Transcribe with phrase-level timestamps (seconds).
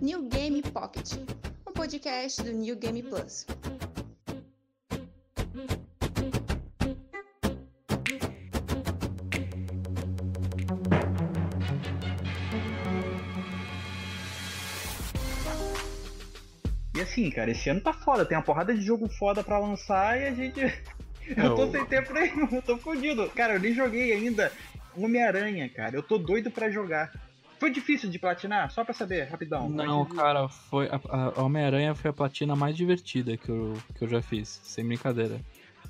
[0.00, 1.12] New Game Pocket,
[1.68, 3.46] um podcast do New Game Plus.
[16.94, 20.18] E assim, cara, esse ano tá foda, tem uma porrada de jogo foda pra lançar
[20.18, 20.60] e a gente.
[21.36, 23.30] Eu tô É, sem tempo nenhum, eu tô fodido.
[23.30, 24.50] Cara, eu nem joguei ainda
[24.96, 25.96] Homem-Aranha, cara.
[25.96, 27.12] Eu tô doido pra jogar.
[27.62, 28.72] Foi difícil de platinar?
[28.72, 29.68] Só pra saber, rapidão.
[29.70, 34.08] Não, cara, foi a, a Homem-Aranha foi a platina mais divertida que eu, que eu
[34.08, 35.40] já fiz, sem brincadeira.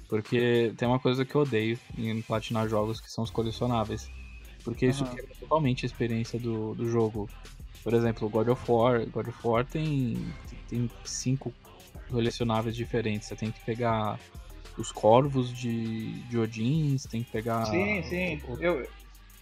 [0.06, 4.10] Porque tem uma coisa que eu odeio em platinar jogos que são os colecionáveis.
[4.62, 5.14] Porque isso Aham.
[5.16, 7.26] quebra totalmente a experiência do, do jogo.
[7.82, 9.06] Por exemplo, God of War.
[9.08, 10.30] God of War tem,
[10.68, 11.54] tem cinco
[12.10, 13.28] colecionáveis diferentes.
[13.28, 14.20] Você tem que pegar
[14.76, 17.64] os corvos de, de Odin, você tem que pegar.
[17.64, 18.42] Sim, sim.
[18.46, 18.86] o- Eu,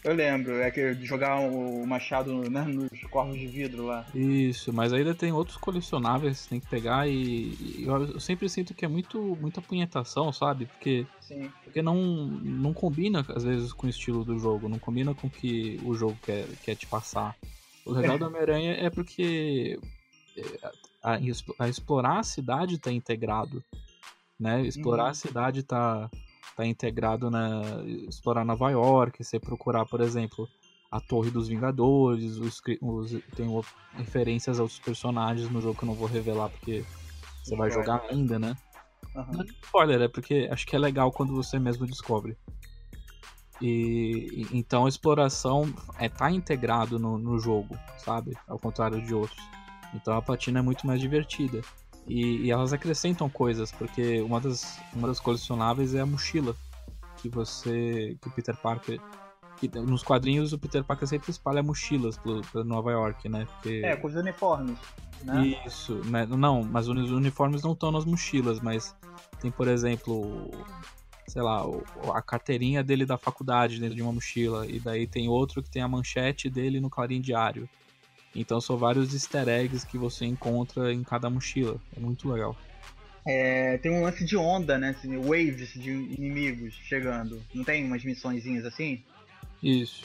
[0.04, 0.60] eu lembro.
[0.60, 4.04] É que de jogar o machado né, nos corvos de vidro lá.
[4.14, 8.20] Isso, mas ainda tem outros colecionáveis que você tem que pegar e, e eu, eu
[8.20, 10.66] sempre sinto que é muito muita punhetação, sabe?
[10.66, 11.50] Porque, Sim.
[11.64, 15.30] porque não, não combina, às vezes, com o estilo do jogo, não combina com o
[15.30, 17.36] que o jogo quer, quer te passar.
[17.84, 19.78] O legal do Homem-Aranha é porque
[20.36, 20.42] é,
[21.02, 21.18] a, a
[21.58, 23.62] a explorar a cidade tá integrado,
[24.38, 24.62] né?
[24.62, 25.10] Explorar Uhum.
[25.10, 26.10] a cidade tá,
[26.56, 27.82] tá integrado na...
[28.08, 30.48] Explorar Nova York, você procurar, por exemplo,
[30.90, 33.46] a Torre dos Vingadores, os, os- tem
[33.94, 36.84] referências a outros personagens no jogo que eu não vou revelar porque
[37.42, 38.56] você vai jogar ainda, né?
[39.14, 39.32] Aham.
[39.32, 42.36] Não é spoiler, é porque acho que é legal quando você mesmo descobre.
[43.60, 48.36] E e- então a exploração é tá integrado no, no jogo, sabe?
[48.48, 49.40] Ao contrário de outros.
[49.94, 51.60] Então a platina é muito mais divertida.
[52.06, 56.56] E, e elas acrescentam coisas, porque uma das, uma das colecionáveis é a mochila
[57.16, 58.16] que você.
[58.20, 59.00] que o Peter Parker.
[59.56, 63.46] que nos quadrinhos o Peter Parker sempre espalha mochilas pelo Nova York, né?
[63.46, 63.82] Porque...
[63.84, 64.78] É, com os uniformes.
[65.22, 65.58] Né?
[65.66, 66.26] Isso, né?
[66.26, 68.96] não, mas os uniformes não estão nas mochilas, mas
[69.38, 70.50] tem, por exemplo,
[71.28, 71.62] sei lá,
[72.14, 75.82] a carteirinha dele da faculdade dentro de uma mochila, e daí tem outro que tem
[75.82, 77.68] a manchete dele no Clarim Diário.
[78.34, 81.80] Então são vários easter eggs que você encontra em cada mochila.
[81.96, 82.56] É muito legal.
[83.26, 84.90] É, tem um lance de onda, né?
[84.90, 87.42] assim, Waves de inimigos chegando.
[87.54, 89.02] Não tem umas missõezinhas assim?
[89.62, 90.04] Isso.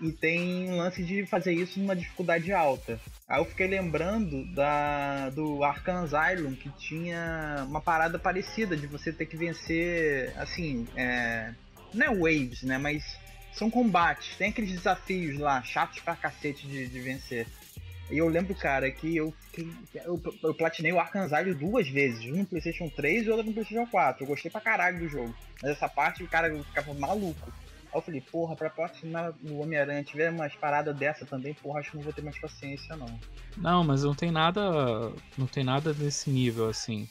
[0.00, 3.00] E tem um lance de fazer isso numa dificuldade alta.
[3.28, 9.12] Aí eu fiquei lembrando da do Arkham Asylum, que tinha uma parada parecida de você
[9.12, 11.54] ter que vencer, assim, é,
[11.94, 13.16] não é waves, né, mas
[13.54, 17.46] são combates, tem aqueles desafios lá, chatos pra cacete de, de vencer.
[18.10, 19.72] E eu lembro, cara, que eu, fiquei-
[20.04, 23.86] eu, eu platinei o Asylum duas vezes, um no Playstation 3 e outro no Playstation
[23.86, 24.24] 4.
[24.24, 25.34] Eu gostei pra caralho do jogo.
[25.62, 27.50] Mas essa parte, o cara ficava maluco.
[27.92, 31.92] Aí eu falei, porra, pra platinar no Homem-Aranha tiver umas paradas dessa também, porra, acho
[31.92, 33.18] que não vou ter mais paciência, não.
[33.56, 34.60] Não, mas não tem nada.
[35.38, 37.08] Não tem nada desse nível, assim.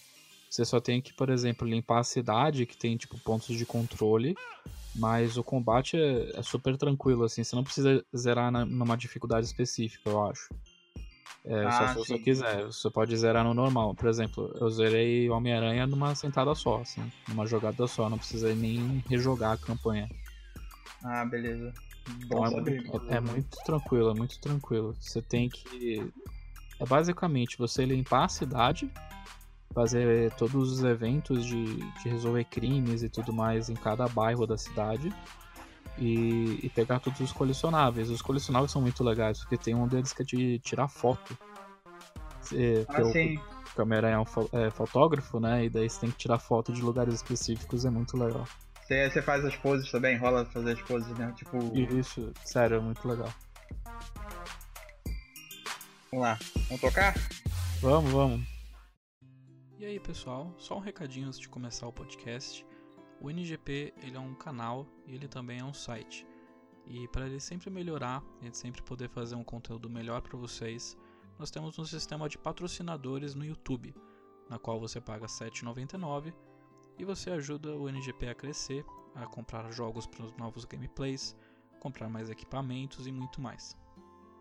[0.49, 4.35] Você só tem que, por exemplo, limpar a cidade, que tem, tipo, pontos de controle.
[4.95, 7.43] Mas o combate é, é super tranquilo, assim.
[7.43, 10.53] Você não precisa zerar na- numa dificuldade específica, eu acho.
[11.45, 12.21] É, só Ah, se você sim.
[12.23, 12.63] quiser.
[12.65, 13.93] Você pode zerar no normal.
[13.95, 17.01] Por exemplo, eu zerei Homem-Aranha numa sentada só, assim.
[17.27, 18.09] Numa jogada só.
[18.09, 20.07] Não precisei nem rejogar a campanha.
[21.03, 21.73] Ah, beleza.
[22.25, 24.95] Então Bom é, muito- é muito tranquilo, é muito tranquilo.
[24.99, 26.11] Você tem que.
[26.79, 28.89] É basicamente você limpar a cidade,
[29.73, 34.57] fazer todos os eventos de, de resolver crimes e tudo mais em cada bairro da
[34.57, 35.13] cidade.
[35.97, 38.09] E, e pegar todos os colecionáveis.
[38.09, 41.37] Os colecionáveis são muito legais, porque tem um deles que é de tirar foto.
[42.41, 43.37] Você, Ah, sim.
[43.37, 44.23] o Câmera é um
[44.53, 45.65] é, fotógrafo, né?
[45.65, 48.47] E daí você tem que tirar foto de lugares específicos, é muito legal.
[48.81, 50.17] Você, você faz as poses também?
[50.17, 51.31] Rola fazer as poses, né?
[51.37, 51.57] Tipo,
[51.95, 53.29] Isso, sério, é muito legal.
[56.11, 56.39] vamos lá.
[56.67, 57.13] Vamos tocar?
[57.81, 58.52] Vamos, vamos.
[59.83, 62.65] E aí, pessoal, só um recadinho antes de começar o podcast.
[63.19, 66.25] O NGP, ele é um canal e ele também é um site.
[66.87, 70.97] E para ele sempre melhorar, gente sempre poder fazer um conteúdo melhor para vocês,
[71.37, 73.93] nós temos um sistema de patrocinadores no YouTube,
[74.49, 76.33] na qual você paga R$ 7,99
[76.97, 81.35] e você ajuda o NGP a crescer, a comprar jogos para os novos gameplays,
[81.81, 83.77] comprar mais equipamentos e muito mais.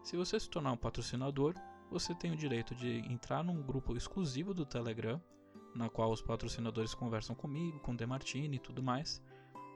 [0.05, 1.57] Se você se tornar um patrocinador,
[1.91, 5.21] você tem o direito de entrar num grupo exclusivo do Telegram,
[5.75, 9.23] na qual os patrocinadores conversam comigo, com o Demartini e tudo mais.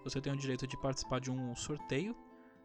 [0.05, 2.17] Você tem o direito de participar de um sorteio,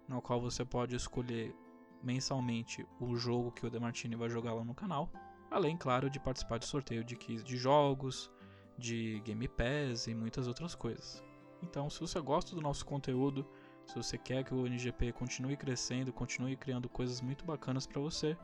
[0.07, 1.55] no qual você pode escolher
[2.03, 5.09] mensalmente o jogo que o Demartini vai jogar lá no canal.
[5.49, 8.31] Além, claro, de participar de sorteio de keys de jogos,
[8.77, 11.23] de Game Pass e muitas outras coisas.
[11.61, 13.47] Então, se você gosta do nosso conteúdo,
[13.85, 18.37] Se você quer que o NGP continue crescendo, continue criando coisas muito bacanas para você,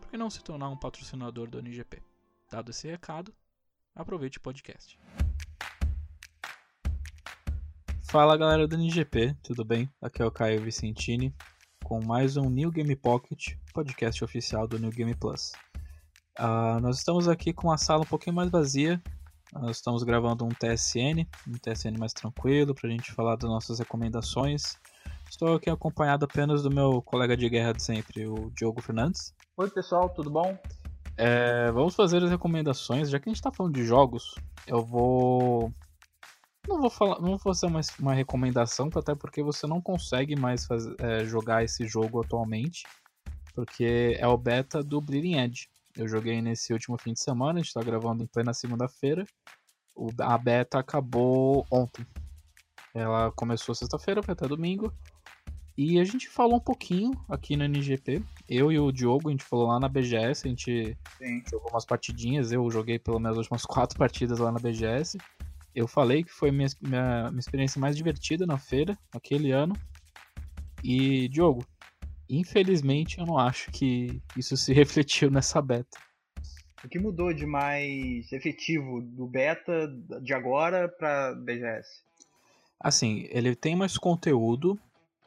[0.00, 2.02] por que não se tornar um patrocinador do NGP?
[2.50, 3.32] Dado esse recado,
[3.94, 4.98] aproveite o podcast.
[8.02, 9.90] Fala galera do NGP, tudo bem?
[10.00, 11.34] Aqui é o Caio Vicentini
[11.84, 15.52] com mais um New Game Pocket, podcast oficial do New Game Plus.
[16.38, 19.00] Uh, nós estamos aqui com a sala um pouquinho mais vazia.
[19.52, 23.78] Nós estamos gravando um TSN, um TSN mais tranquilo, para a gente falar das nossas
[23.78, 24.76] recomendações.
[25.30, 29.34] Estou aqui acompanhado apenas do meu colega de guerra de sempre, o Diogo Fernandes.
[29.56, 30.58] Oi pessoal, tudo bom?
[31.16, 33.10] É, vamos fazer as recomendações.
[33.10, 34.34] Já que a gente está falando de jogos,
[34.66, 35.72] eu vou.
[36.66, 40.64] Não vou falar, não vou fazer uma, uma recomendação, até porque você não consegue mais
[40.64, 42.84] fazer, é, jogar esse jogo atualmente,
[43.54, 45.68] porque é o beta do Bleeding Edge.
[45.94, 49.24] Eu joguei nesse último fim de semana, a gente tá gravando em plena segunda-feira.
[50.20, 52.04] A beta acabou ontem.
[52.94, 54.92] Ela começou sexta-feira, foi até domingo.
[55.76, 58.22] E a gente falou um pouquinho aqui no NGP.
[58.48, 61.42] Eu e o Diogo, a gente falou lá na BGS, a gente Sim.
[61.50, 62.52] jogou umas partidinhas.
[62.52, 65.18] Eu joguei pelo menos as últimas quatro partidas lá na BGS.
[65.74, 69.74] Eu falei que foi minha, minha, minha experiência mais divertida na feira, aquele ano.
[70.84, 71.66] E, Diogo,
[72.28, 75.98] Infelizmente, eu não acho que isso se refletiu nessa beta.
[76.82, 79.88] O que mudou de mais efetivo do beta
[80.22, 82.02] de agora para BGS?
[82.78, 84.78] Assim, ele tem mais conteúdo,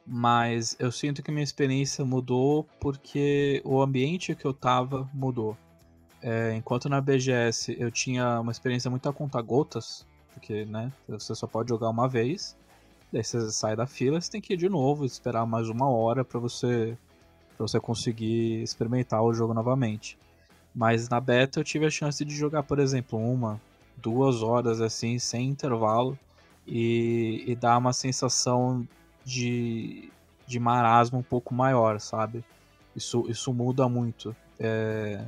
[0.08, 5.56] mas eu sinto que minha experiência mudou porque o ambiente que eu tava mudou.
[6.22, 11.34] É, enquanto na BGS eu tinha uma experiência muito a conta gotas, porque né, você
[11.34, 12.56] só pode jogar uma vez.
[13.12, 16.24] Daí você sai da fila, você tem que ir de novo, esperar mais uma hora
[16.24, 16.96] para você
[17.56, 20.16] para você conseguir experimentar o jogo novamente.
[20.74, 23.60] Mas na beta eu tive a chance de jogar, por exemplo, uma,
[23.96, 26.16] duas horas assim, sem intervalo,
[26.64, 28.86] e, e dar uma sensação
[29.28, 30.10] de,
[30.46, 32.42] de marasmo um pouco maior, sabe?
[32.96, 34.34] Isso, isso muda muito.
[34.58, 35.22] É...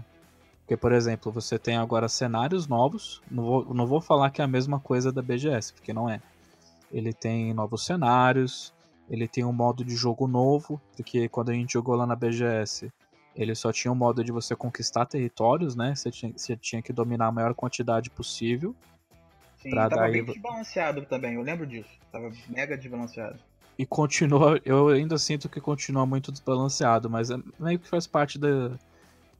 [0.60, 3.20] Porque, por exemplo, você tem agora cenários novos.
[3.30, 6.22] Não vou, não vou falar que é a mesma coisa da BGS, porque não é.
[6.90, 8.72] Ele tem novos cenários,
[9.08, 12.90] ele tem um modo de jogo novo, porque quando a gente jogou lá na BGS,
[13.36, 15.94] ele só tinha um modo de você conquistar territórios, né?
[15.94, 18.74] Você tinha, você tinha que dominar a maior quantidade possível.
[19.60, 20.12] Sim, tava daí...
[20.12, 21.90] bem desbalanceado também, eu lembro disso.
[22.10, 23.38] Tava mega desbalanceado.
[23.80, 28.38] E continua, eu ainda sinto que continua muito desbalanceado, mas é meio que faz parte
[28.38, 28.72] da,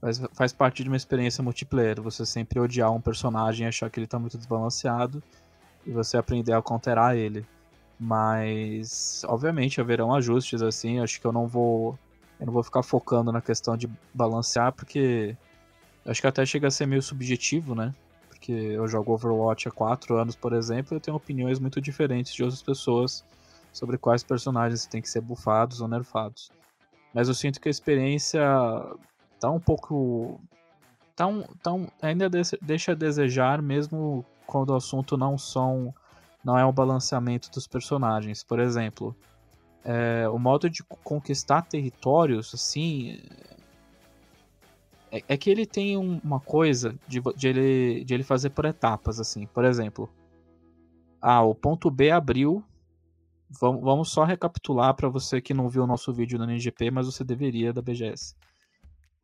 [0.01, 2.01] Faz, faz, parte de uma experiência multiplayer.
[2.01, 5.23] Você sempre odiar um personagem e achar que ele tá muito desbalanceado
[5.85, 7.45] e você aprender a counterar ele.
[7.99, 11.01] Mas, obviamente, haverão ajustes assim.
[11.01, 11.99] Acho que eu não vou.
[12.41, 15.37] Eu não vou ficar focando na questão de balancear, porque
[16.07, 17.95] acho que até chega a ser meio subjetivo, né?
[18.31, 22.33] Porque eu jogo Overwatch há 4 anos, por exemplo, e eu tenho opiniões muito diferentes
[22.33, 23.23] de outras pessoas
[23.73, 26.51] sobre quais personagens têm que ser bufados ou nerfados.
[27.15, 28.41] Mas eu sinto que a experiência
[29.39, 30.41] tá um pouco.
[31.17, 32.31] Tá um, tá um, ainda
[32.63, 35.95] deixa a desejar, mesmo quando o assunto não são
[36.45, 38.43] não é um balanceamento dos personagens.
[38.43, 39.15] Por exemplo,
[39.85, 43.19] é, o modo de conquistar territórios, assim.
[45.13, 48.65] É, é que ele tem um, uma coisa de, de, ele, de ele fazer por
[48.65, 49.47] etapas, assim.
[49.47, 50.09] Por exemplo,
[51.21, 52.65] ah, o ponto B abriu.
[53.59, 57.07] Vamos, vamos só recapitular para você que não viu o nosso vídeo no NGP, mas
[57.07, 58.35] você deveria da BGS.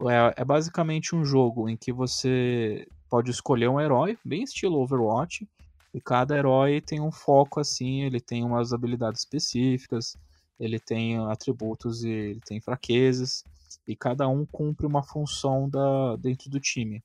[0.02, 5.48] É, é basicamente um jogo em que você pode escolher um herói, bem estilo Overwatch,
[5.94, 10.16] e cada herói tem um foco assim, ele tem umas habilidades específicas,
[10.58, 13.44] ele tem atributos e ele tem fraquezas,
[13.86, 17.02] e cada um cumpre uma função da, dentro do time.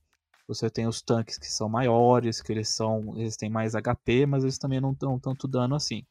[0.48, 3.14] Você tem os tanques que são maiores, que eles são.
[3.16, 6.04] Eles têm mais HP, mas eles também não dão tanto dano assim.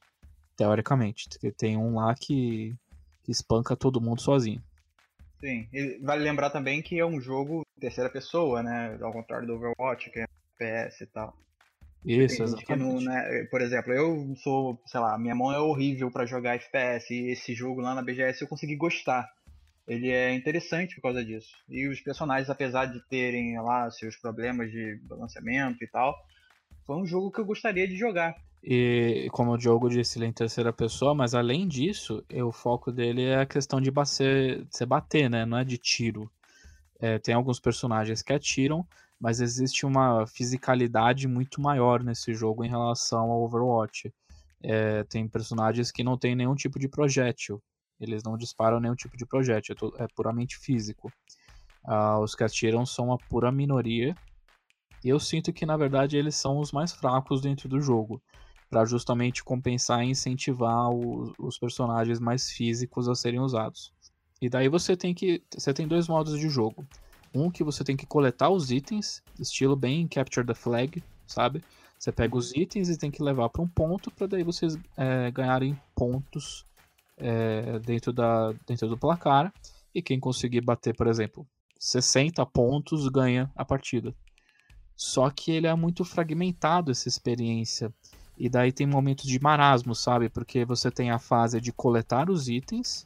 [0.61, 1.26] Teoricamente.
[1.57, 2.76] Tem um lá que,
[3.25, 4.62] que espanca todo mundo sozinho.
[5.40, 8.99] Sim, e vale lembrar também que é um jogo terceira pessoa, né?
[9.00, 10.26] Ao contrário do Overwatch, que é
[10.61, 11.35] FPS e tal.
[12.05, 12.79] Isso, exatamente.
[12.79, 17.14] Não, né, por exemplo, eu sou, sei lá, minha mão é horrível para jogar FPS
[17.14, 19.26] e esse jogo lá na BGS eu consegui gostar.
[19.88, 21.57] Ele é interessante por causa disso.
[21.71, 26.14] E os personagens, apesar de terem lá seus problemas de balanceamento e tal,
[26.85, 28.37] foi um jogo que eu gostaria de jogar.
[28.62, 32.93] E como o Diogo disse, ele é em terceira pessoa, mas além disso, o foco
[32.93, 35.47] dele é a questão de você bater, né?
[35.47, 36.31] Não é de tiro.
[37.00, 38.87] É, tem alguns personagens que atiram,
[39.19, 44.12] mas existe uma fisicalidade muito maior nesse jogo em relação ao Overwatch.
[44.62, 47.62] É, tem personagens que não tem nenhum tipo de projétil,
[47.99, 51.11] eles não disparam nenhum tipo de projétil, é, é puramente físico.
[51.85, 54.14] Ah, os que atiram são uma pura minoria,
[55.02, 58.23] e eu sinto que na verdade eles são os mais fracos dentro do jogo.
[58.71, 63.93] Para justamente compensar e incentivar o, os personagens mais físicos a serem usados.
[64.41, 65.43] E daí você tem que.
[65.53, 66.87] Você tem dois modos de jogo.
[67.35, 71.62] Um que você tem que coletar os itens, estilo bem Capture the Flag, sabe?
[71.99, 75.31] Você pega os itens e tem que levar para um ponto para daí vocês é,
[75.31, 76.65] ganharem pontos
[77.19, 79.53] é, dentro, da, dentro do placar.
[79.95, 81.47] E quem conseguir bater, por exemplo,
[81.79, 84.15] 60 pontos ganha a partida.
[84.97, 87.93] Só que ele é muito fragmentado essa experiência.
[88.40, 90.30] E daí tem momentos de marasmo, sabe?
[90.30, 93.04] Porque você tem a fase de coletar os itens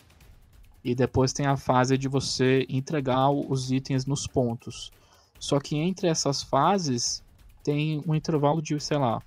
[0.85, 4.93] e depois tem a fase de você entregar os itens nos pontos.
[5.41, 7.21] Só que entre essas fases
[7.65, 9.21] tem um intervalo de, sei lá,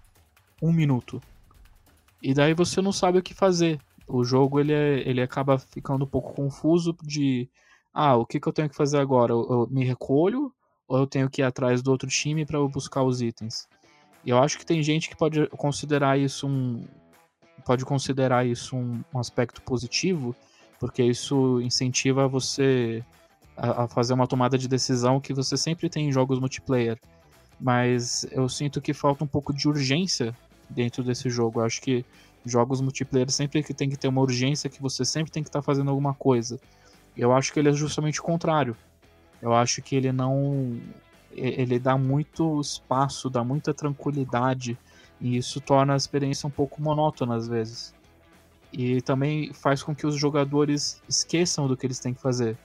[0.62, 1.22] um minuto.
[2.22, 3.78] E daí você não sabe o que fazer.
[4.08, 7.50] O jogo ele, é, ele acaba ficando um pouco confuso de
[7.94, 9.34] ah, o que, que eu tenho que fazer agora?
[9.34, 10.54] Eu, eu me recolho
[10.88, 13.68] ou eu tenho que ir atrás do outro time para buscar os itens?
[14.26, 16.84] Eu acho que tem gente que pode considerar isso um
[17.66, 20.34] pode considerar isso um, um aspecto positivo,
[20.80, 23.04] porque isso incentiva você
[23.58, 26.98] a, a, fazer uma tomada de decisão que você sempre tem em jogos multiplayer.
[27.60, 30.34] Mas eu sinto que falta um pouco de urgência
[30.70, 31.60] dentro desse jogo.
[31.60, 32.06] Eu acho que
[32.46, 35.60] jogos multiplayer sempre que tem que ter uma urgência que você sempre tem que estar
[35.60, 36.60] tá fazendo alguma coisa.
[37.18, 38.78] Eu acho que ele é justamente o contrário.
[39.42, 40.80] Eu acho que ele não
[41.38, 44.78] ele dá muito espaço, dá muita tranquilidade
[45.22, 47.94] e isso torna a experiência um pouco monótona às vezes.
[48.72, 52.58] E também faz com que os jogadores esqueçam do que eles têm que fazer.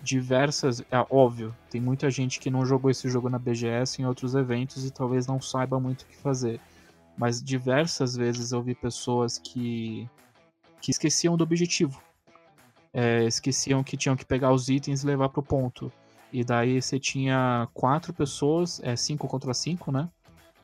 [0.00, 4.34] Diversas, é óbvio, tem muita gente que não jogou esse jogo na BGS em outros
[4.34, 6.60] eventos e talvez não saiba muito o que fazer.
[7.16, 10.08] Mas diversas vezes eu vi pessoas que
[10.80, 12.02] que esqueciam do objetivo.
[12.92, 15.90] É, esqueciam que tinham que pegar os itens e levar pro ponto.
[16.32, 20.08] E daí você tinha quatro pessoas, é cinco contra cinco, né?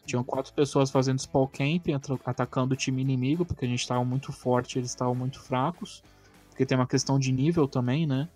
[0.07, 1.89] Tinham quatro pessoas fazendo spawn camp,
[2.25, 6.03] atacando o time inimigo, porque a gente estava muito forte eles estavam muito fracos.
[6.49, 8.27] Porque tem uma questão de nível também, né?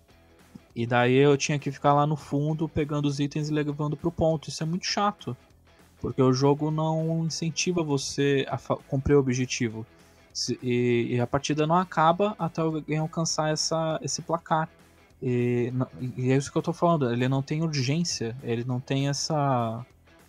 [0.75, 4.11] E daí eu tinha que ficar lá no fundo pegando os itens e levando pro
[4.11, 4.49] ponto.
[4.49, 5.35] Isso é muito chato.
[5.99, 9.85] Porque o jogo não incentiva você a cumprir o objetivo.
[10.61, 14.67] E, e, a partida não acaba até alguém alcançar essa, esse placar.
[15.21, 15.71] E,
[16.17, 19.85] e, é isso que eu tô falando, ele não tem urgência, ele não tem essa.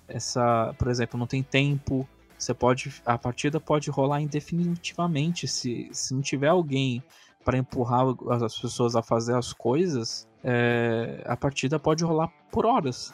[0.07, 2.09] essa por exemplo, não tem tempo.
[2.39, 3.03] Você pode.
[3.05, 5.49] A partida pode rolar indefinitivamente.
[5.49, 7.03] Se, se não tiver alguém
[7.45, 8.07] para empurrar
[8.43, 13.13] as pessoas a fazer as coisas, é, a partida pode rolar por horas.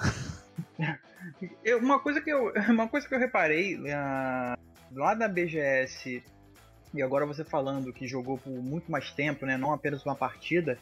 [1.64, 4.56] eu, uma, coisa que eu, uma coisa que eu reparei uh,
[4.92, 6.22] lá da BGS,
[6.94, 10.78] e agora você falando que jogou por muito mais tempo, né, não apenas uma partida,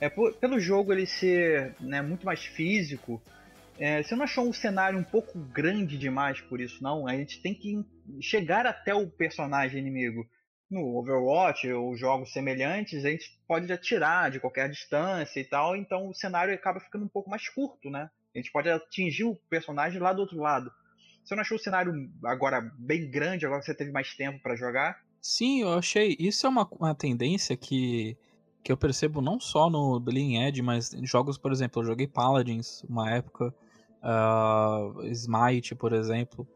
[0.00, 3.22] é, por, pelo jogo ele ser né, muito mais físico,
[3.78, 7.06] é, você não achou um cenário um pouco grande demais por isso, não?
[7.06, 7.84] A gente tem que
[8.20, 10.26] chegar até o personagem inimigo.
[10.70, 16.08] No Overwatch ou jogos semelhantes, a gente pode atirar de qualquer distância e tal, então
[16.08, 18.08] o cenário acaba ficando um pouco mais curto, né?
[18.34, 20.70] A gente pode atingir o personagem lá do outro lado.
[21.24, 21.92] Você não achou o cenário
[22.24, 25.00] agora bem grande, agora que você teve mais tempo para jogar?
[25.20, 26.16] Sim, eu achei.
[26.18, 28.16] Isso é uma, uma tendência que
[28.62, 32.06] que eu percebo não só no Bleeding Edge, mas em jogos, por exemplo, eu joguei
[32.06, 33.54] Paladins uma época,
[34.02, 36.46] uh, Smite, por exemplo,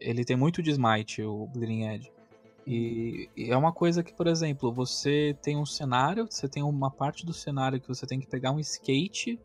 [0.00, 2.12] ele tem muito de Smite, o Bleeding Edge.
[2.66, 6.90] E, e, é uma coisa que, por exemplo, você tem um cenário, você tem uma
[6.90, 9.38] parte do cenário que você tem que pegar um skate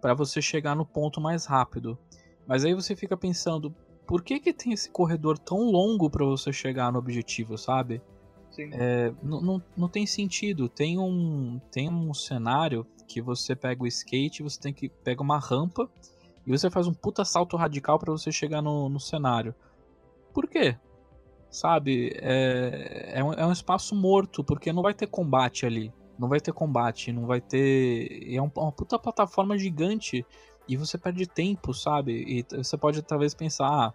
[0.00, 1.98] para você chegar no ponto mais rápido.
[2.46, 3.74] Mas aí você fica pensando,
[4.06, 8.00] por que que tem esse corredor tão longo para você chegar no objetivo, sabe?
[8.58, 10.68] É, não, não, não tem sentido.
[10.68, 15.38] Tem um, tem um cenário que você pega o skate, você tem que pega uma
[15.38, 15.88] rampa
[16.46, 19.54] e você faz um puta salto radical para você chegar no, no cenário.
[20.32, 20.76] Por quê?
[21.50, 22.12] Sabe?
[22.16, 25.92] É, é, um, é um espaço morto, porque não vai ter combate ali.
[26.18, 28.32] Não vai ter combate, não vai ter.
[28.32, 30.24] É um, uma puta plataforma gigante
[30.68, 32.12] e você perde tempo, sabe?
[32.12, 33.94] E você pode talvez pensar, ah,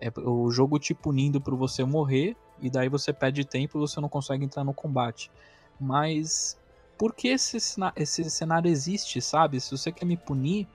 [0.00, 4.00] é o jogo te punindo por você morrer e daí você perde tempo e você
[4.00, 5.30] não consegue entrar no combate.
[5.78, 6.58] Mas
[6.98, 7.56] por que esse,
[7.96, 9.60] esse cenário existe, sabe?
[9.60, 10.68] Se você quer me punir,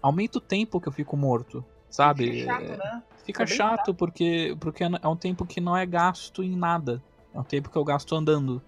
[0.00, 2.32] aumenta o tempo que eu fico morto, sabe?
[2.32, 3.02] Fica chato, né?
[3.24, 7.02] Fica chato porque, porque é um tempo que não é gasto em nada.
[7.34, 8.62] É um tempo que eu gasto andando.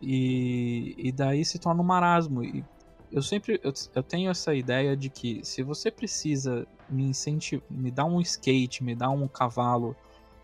[0.00, 2.44] E, e daí se torna um marasmo.
[2.44, 2.64] E
[3.10, 7.90] eu sempre eu, eu tenho essa ideia de que se você precisa me incentivar, me
[7.90, 9.96] dar um skate, me dar um cavalo,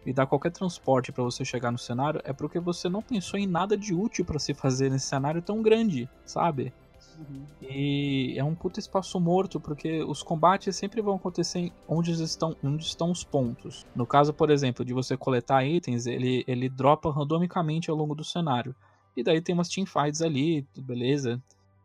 [0.04, 3.46] e dar qualquer transporte para você chegar no cenário é porque você não pensou em
[3.46, 6.72] nada de útil para se fazer nesse cenário tão grande, sabe?
[7.18, 7.46] Uhum.
[7.62, 12.84] E é um puta espaço morto, porque os combates sempre vão acontecer onde estão, onde
[12.84, 13.86] estão os pontos.
[13.94, 18.24] No caso, por exemplo, de você coletar itens, ele, ele dropa randomicamente ao longo do
[18.24, 18.74] cenário.
[19.16, 21.40] E daí tem umas teamfights ali, beleza.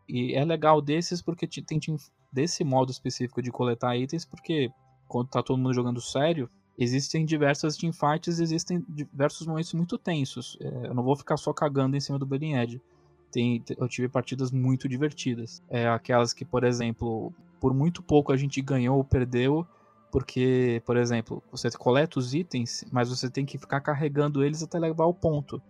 [0.08, 1.96] E é legal desses porque tem team,
[2.32, 4.72] desse modo específico de coletar itens, porque
[5.08, 6.50] quando tá todo mundo jogando sério,
[6.80, 10.58] existem diversas teamfights, existem diversos momentos muito tensos.
[10.62, 12.82] É, eu não vou ficar só cagando em cima do Bleeding Edge.
[13.30, 15.62] Tem, eu tive partidas muito divertidas.
[15.70, 19.68] É aquelas que, por exemplo, por muito pouco a gente ganhou ou perdeu,
[20.10, 24.80] porque, por exemplo, você coleta os itens, mas você tem que ficar carregando eles até
[24.80, 25.62] levar o ponto.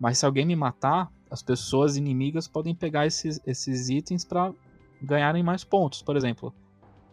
[0.00, 4.52] Mas se alguém me matar, as pessoas inimigas podem pegar esses, esses itens para
[5.00, 6.02] ganharem mais pontos.
[6.02, 6.52] Por exemplo,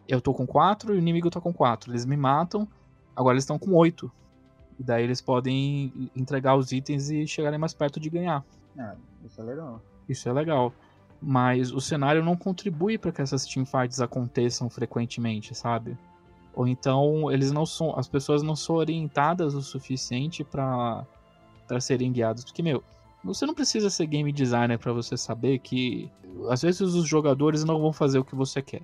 [0.08, 1.92] eu tô com 4 e o inimigo tá com 4.
[1.92, 2.66] Eles me matam,
[3.18, 4.08] Agora eles estão com 8.
[4.78, 8.44] E daí eles podem entregar os itens e chegarem mais perto de ganhar.
[8.78, 8.94] Ah,
[9.24, 9.82] isso é legal.
[10.08, 10.72] Isso é legal.
[11.20, 15.98] Mas o cenário não contribui para que essas teamfights aconteçam frequentemente, sabe?
[16.54, 21.04] Ou então eles não são, as pessoas não são orientadas o suficiente para
[21.66, 22.82] para serem guiadas, porque meu,
[23.22, 26.10] você não precisa ser game designer para você saber que
[26.48, 28.80] às vezes os jogadores não vão fazer o que você quer.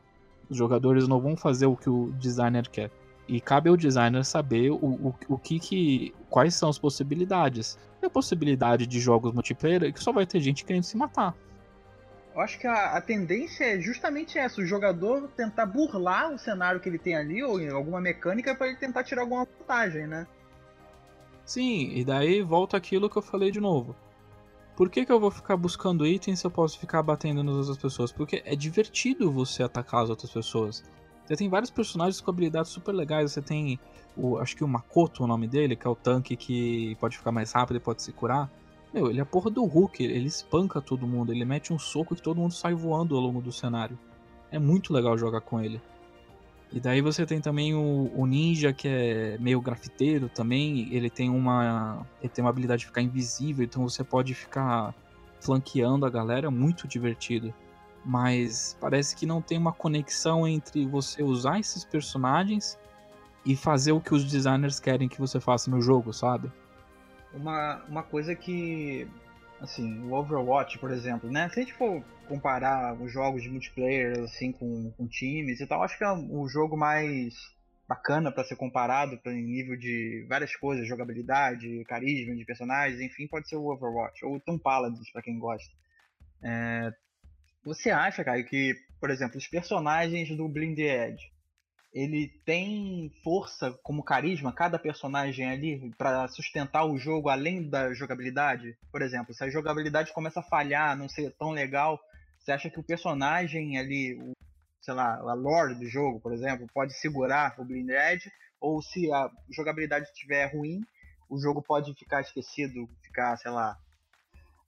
[0.51, 2.91] Os jogadores não vão fazer o que o designer quer.
[3.27, 7.79] E cabe ao designer saber o, o, o que, que quais são as possibilidades.
[8.03, 11.35] E a possibilidade de jogos multiplayer é que só vai ter gente querendo se matar.
[12.35, 16.81] Eu acho que a, a, tendência é justamente essa: o jogador tentar burlar o cenário
[16.81, 20.27] que ele tem ali, ou alguma mecânica, para ele tentar tirar alguma vantagem, né?
[21.45, 23.95] Sim, e daí volta aquilo que eu falei de novo.
[24.77, 27.79] Por que, que eu vou ficar buscando itens se eu posso ficar batendo nas outras
[27.79, 28.11] pessoas?
[28.11, 30.83] Porque é divertido você atacar as outras pessoas.
[31.27, 33.33] Você tem vários personagens com habilidades super legais.
[33.33, 33.79] Você tem,
[34.17, 37.33] o, acho que o Makoto, o nome dele, que é o tanque que pode ficar
[37.33, 38.51] mais rápido e pode se curar.
[38.93, 42.15] Meu, ele é a porra do Hulk, ele espanca todo mundo, ele mete um soco
[42.15, 43.99] que todo mundo sai voando ao longo do cenário.
[44.53, 45.83] É muito legal jogar com ele.
[46.73, 50.93] E daí você tem também o, o, ninja que é meio grafiteiro também.
[50.93, 54.95] Ele tem uma ele tem uma habilidade de ficar invisível, então você pode ficar
[55.41, 57.55] flanqueando a galera, é muito divertido
[58.05, 62.79] mas parece que não tem uma conexão entre você usar esses personagens
[63.45, 66.51] e fazer o que os designers querem que você faça no jogo, sabe?
[67.33, 69.09] Uma, uma coisa que,
[69.61, 71.49] assim, o Overwatch, por exemplo, né?
[71.49, 75.83] Se a gente for comparar os jogos de multiplayer, assim, com, com times e tal,
[75.83, 77.35] acho que é o jogo mais
[77.87, 83.49] bacana para ser comparado em nível de várias coisas, jogabilidade, carisma de personagens, enfim, pode
[83.49, 85.71] ser o Overwatch, ou o Tom Paladins, para quem gosta.
[86.43, 86.93] É,
[87.65, 91.33] você acha, cara, que, por exemplo, os personagens do Blind Edge,
[91.93, 98.77] ele tem força como carisma, cada personagem ali, para sustentar o jogo além da jogabilidade?
[98.91, 102.01] Por exemplo, se a jogabilidade começa a falhar, não ser tão legal,
[102.39, 104.33] você acha que o personagem ali, o,
[104.83, 108.31] sei lá, a lore do jogo, por exemplo, pode segurar o Blind Edge?
[108.61, 110.81] Ou se a jogabilidade estiver ruim,
[111.29, 113.79] o jogo pode ficar esquecido, ficar, sei lá.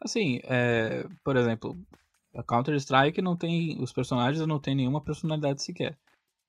[0.01, 1.77] Assim, é, por exemplo,
[2.37, 3.81] a Counter-Strike não tem.
[3.83, 5.99] Os personagens não tem nenhuma personalidade sequer.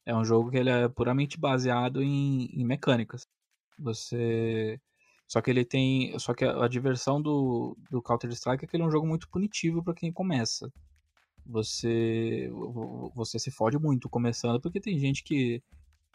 [0.05, 3.27] É um jogo que ele é puramente baseado em, em mecânicas.
[3.79, 4.79] Você.
[5.27, 6.17] Só que ele tem.
[6.19, 9.29] Só que a, a diversão do, do Counter-Strike é que ele é um jogo muito
[9.29, 10.71] punitivo para quem começa.
[11.45, 12.49] Você.
[13.15, 15.63] Você se fode muito começando, porque tem gente que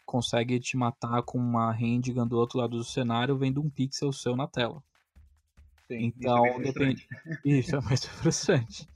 [0.04, 4.36] consegue te matar com uma handgun do outro lado do cenário vendo um pixel seu
[4.36, 4.82] na tela.
[5.92, 7.08] Sim, então, isso é depende.
[7.44, 8.88] Isso é muito frustrante.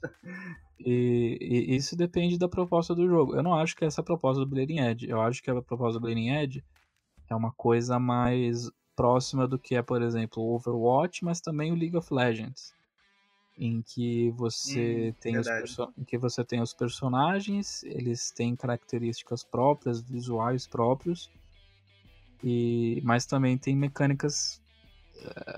[0.79, 3.35] E, e, isso depende da proposta do jogo.
[3.35, 5.09] Eu não acho que essa é a proposta do Bleeding Edge.
[5.09, 6.63] Eu acho que a proposta do Bleeding Edge
[7.29, 11.75] é uma coisa mais próxima do que é, por exemplo, o Overwatch, mas também o
[11.75, 12.73] League of Legends.
[13.55, 15.47] Em que você hum, tem os
[15.97, 21.31] em que você tem os personagens, eles têm características próprias, visuais próprios,
[22.43, 24.61] e mas também tem mecânicas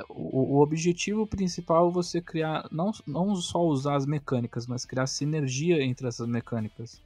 [0.09, 5.81] o, objetivo principal é você criar, não, não só usar as mecânicas, mas criar sinergia
[5.83, 7.01] entre essas mecânicas.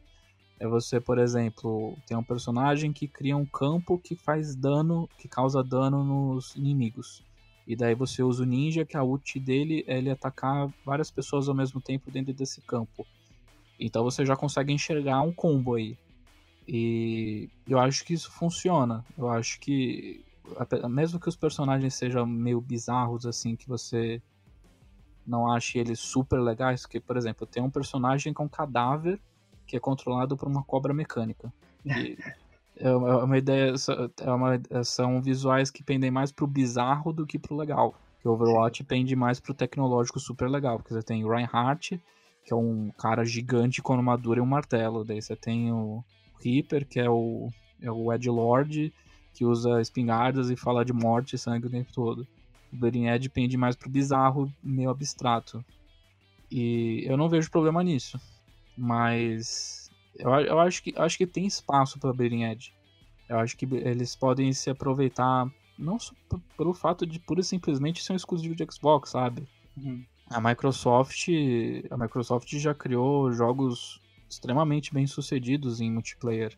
[0.59, 5.27] É você, por exemplo, tem um personagem que cria um campo que faz dano, que
[5.27, 7.23] causa dano nos inimigos.
[7.67, 11.47] E daí você usa o ninja, que a ult dele é ele atacar várias pessoas
[11.47, 13.05] ao mesmo tempo dentro desse campo.
[13.79, 15.97] Então você já consegue enxergar um combo aí.
[16.67, 19.03] E eu acho que isso funciona.
[19.17, 20.23] Eu acho que
[20.89, 24.21] mesmo que os personagens sejam meio bizarros, assim, que você
[25.25, 29.19] não ache eles super legais, que, por exemplo, tem um personagem com um cadáver
[29.65, 31.51] que é controlado por uma cobra mecânica.
[32.75, 33.73] É, é uma ideia,
[34.21, 37.95] é uma, são visuais que pendem mais pro bizarro do que pro legal.
[38.19, 42.01] Que Overwatch pende mais pro tecnológico super legal, porque você tem o Reinhardt,
[42.43, 45.05] que é um cara gigante com armadura e um martelo.
[45.05, 46.03] Daí você tem o
[46.43, 47.49] Reaper, que é o,
[47.81, 48.93] é o Ed Lord,
[49.33, 52.27] que usa espingardas e fala de morte e sangue o tempo todo.
[52.71, 55.63] O Bleeding Edge pende mais pro bizarro, meio abstrato.
[56.49, 58.19] E eu não vejo problema nisso.
[58.77, 62.73] Mas eu, eu acho, que, acho que tem espaço para Bleeding Edge.
[63.27, 66.13] Eu acho que eles podem se aproveitar não só
[66.55, 69.47] pelo fato de pura e simplesmente ser um exclusivo de Xbox, sabe?
[69.75, 70.05] Uhum.
[70.29, 71.27] A Microsoft,
[71.89, 76.57] a Microsoft já criou jogos extremamente bem sucedidos em multiplayer.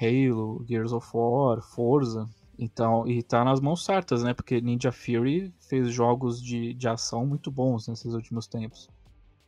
[0.00, 2.28] Halo, Gears of War, Forza.
[2.58, 4.34] Então, e tá nas mãos certas, né?
[4.34, 8.88] Porque Ninja Fury fez jogos de, de ação muito bons nesses últimos tempos.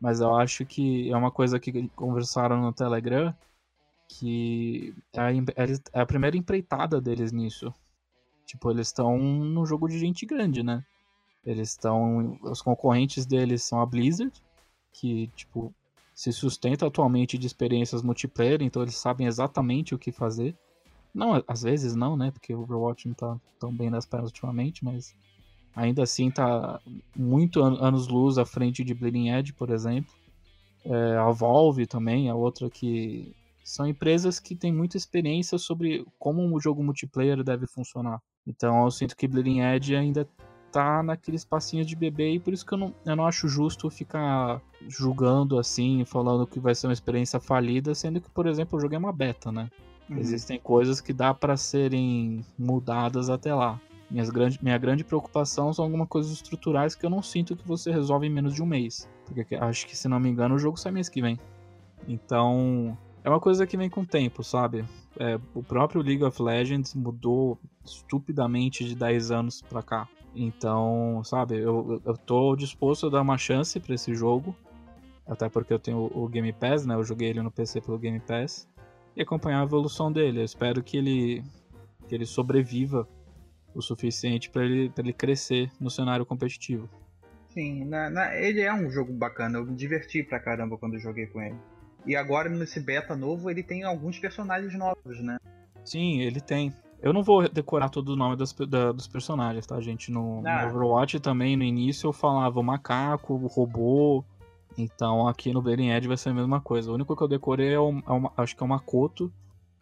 [0.00, 3.34] Mas eu acho que é uma coisa que conversaram no Telegram
[4.18, 7.72] que é a, é primeira empreitada deles nisso.
[8.44, 10.84] Tipo, eles estão no jogo de gente grande, né?
[11.44, 12.38] Eles estão.
[12.42, 14.32] Os concorrentes deles são a Blizzard,
[14.92, 15.74] que, tipo,
[16.14, 20.54] se sustenta atualmente de experiências multiplayer, então eles sabem exatamente o que fazer.
[21.14, 22.30] Não, às vezes não, né?
[22.30, 25.14] Porque o Overwatch não tá tão bem nas pernas ultimamente, mas
[25.74, 26.80] ainda assim tá
[27.16, 30.12] muito an anos luz à frente de Bleeding Edge, por exemplo.
[30.84, 36.42] É, a Valve também é outra que são empresas que têm muita experiência sobre como
[36.42, 38.20] um jogo multiplayer deve funcionar.
[38.46, 40.28] Então eu sinto que Bleeding Edge ainda
[40.72, 43.90] tá naquele espacinho de bebê e por isso que eu não, eu não acho justo
[43.90, 48.80] ficar julgando assim, falando que vai ser uma experiência falida, sendo que, por exemplo, o
[48.80, 49.68] jogo é uma beta, né?
[50.08, 50.18] Uhum.
[50.18, 53.78] Existem coisas que dá para serem mudadas até lá.
[54.10, 57.90] Minhas grande, minha grande preocupação são algumas coisas estruturais que eu não sinto que você
[57.90, 59.08] resolve em menos de um mês.
[59.24, 61.38] Porque acho que, se não me engano, o jogo sai mês que vem.
[62.06, 64.84] Então, é uma coisa que vem com o tempo, sabe?
[65.18, 70.08] É, o próprio League of Legends mudou estupidamente de 10 anos pra cá.
[70.34, 74.56] Então, sabe, eu, eu tô disposto a dar uma chance para esse jogo.
[75.26, 76.94] Até porque eu tenho o Game Pass, né?
[76.94, 78.68] Eu joguei ele no PC pelo Game Pass.
[79.14, 80.40] E acompanhar a evolução dele.
[80.40, 81.44] Eu espero que ele,
[82.08, 83.06] que ele sobreviva
[83.74, 86.88] o suficiente para ele, pra ele crescer no cenário competitivo.
[87.50, 89.58] Sim, na, na, ele é um jogo bacana.
[89.58, 91.56] Eu me diverti pra caramba quando joguei com ele.
[92.06, 95.38] E agora nesse beta novo ele tem alguns personagens novos, né?
[95.84, 96.72] Sim, ele tem.
[97.02, 100.12] Eu não vou decorar todo o nome das, da, dos personagens, tá, gente?
[100.12, 100.68] No, no, ah.
[100.68, 104.24] Overwatch também, no início, eu falava o macaco, o robô.
[104.78, 106.90] Então aqui no Bleeding Edge vai ser a mesma coisa.
[106.90, 109.32] O único que eu decorei é, o, é uma, acho que é o Makoto,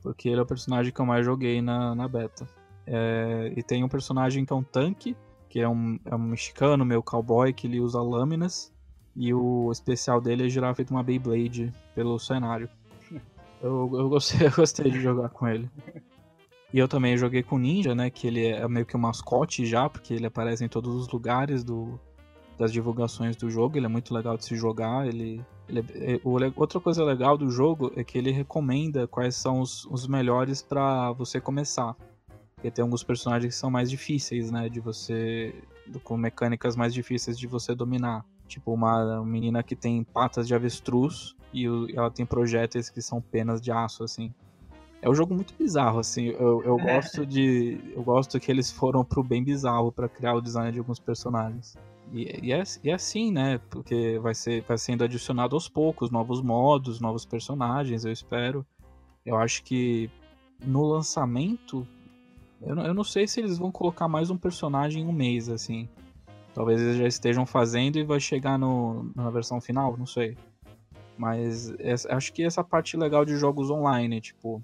[0.03, 2.49] porque ele é o personagem que eu mais joguei na, na beta.
[2.87, 5.15] É, e tem um personagem que é um tanque,
[5.51, 8.73] que é um, é um mexicano, meu cowboy, que ele usa lâminas.
[9.15, 12.69] E o especial dele é girar feito uma Beyblade pelo cenário.
[13.63, 15.69] Eu, eu, gostei, eu gostei de jogar com ele.
[16.73, 18.11] E eu também joguei com o Ninja, né?
[18.11, 21.65] Que ele é meio que um mascote já, porque ele aparece em todos os lugares
[21.65, 21.99] do,
[22.57, 23.77] das divulgações do jogo.
[23.77, 25.07] Ele é muito legal de se jogar.
[25.09, 29.61] Ele, ele é, o, outra coisa legal do jogo é que ele recomenda quais são
[29.61, 31.97] os, os melhores para você começar.
[32.55, 34.69] Porque tem alguns personagens que são mais difíceis, né?
[34.69, 35.53] De você.
[36.05, 38.25] com mecânicas mais difíceis de você dominar.
[38.47, 43.61] Tipo, uma menina que tem patas de avestruz e ela tem projéteis que são penas
[43.61, 44.33] de aço, assim.
[45.03, 46.27] É um jogo muito bizarro, assim.
[46.27, 46.95] Eu, eu é.
[46.95, 47.81] gosto de.
[47.95, 51.77] Eu gosto que eles foram pro bem bizarro para criar o design de alguns personagens.
[52.13, 53.61] E, e, é, e é assim, né?
[53.71, 58.67] Porque vai, ser, vai sendo adicionado aos poucos novos modos, novos personagens, eu espero.
[59.25, 60.11] Eu acho que
[60.65, 61.87] no lançamento.
[62.61, 65.49] Eu não, eu não sei se eles vão colocar mais um personagem em um mês,
[65.49, 65.89] assim.
[66.53, 70.37] Talvez eles já estejam fazendo e vai chegar no, na versão final, não sei.
[71.17, 74.63] Mas essa, acho que essa parte legal de jogos online, tipo,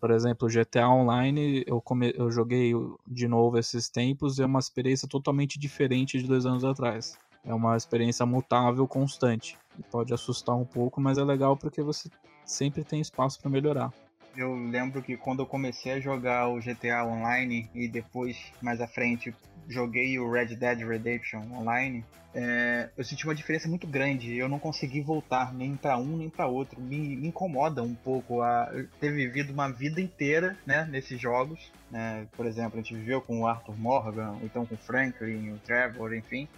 [0.00, 2.72] por exemplo, GTA Online, eu, come, eu joguei
[3.06, 7.16] de novo esses tempos e é uma experiência totalmente diferente de dois anos atrás.
[7.44, 9.58] É uma experiência mutável, constante.
[9.90, 12.08] Pode assustar um pouco, mas é legal porque você
[12.44, 13.92] sempre tem espaço para melhorar.
[14.36, 18.88] Eu lembro que quando eu comecei a jogar o GTA Online e depois, mais à
[18.88, 19.34] frente,
[19.68, 24.36] joguei o Red Dead Redemption Online, é, eu senti uma diferença muito grande.
[24.36, 26.80] Eu não consegui voltar nem para um nem para outro.
[26.80, 28.68] Me, me, incomoda um pouco a
[29.00, 31.72] ter vivido uma vida inteira né, nesses jogos.
[31.90, 32.26] Né?
[32.36, 35.58] Por exemplo, a gente viveu com o Arthur Morgan, ou então com o Franklin, o
[35.58, 36.48] Trevor, enfim.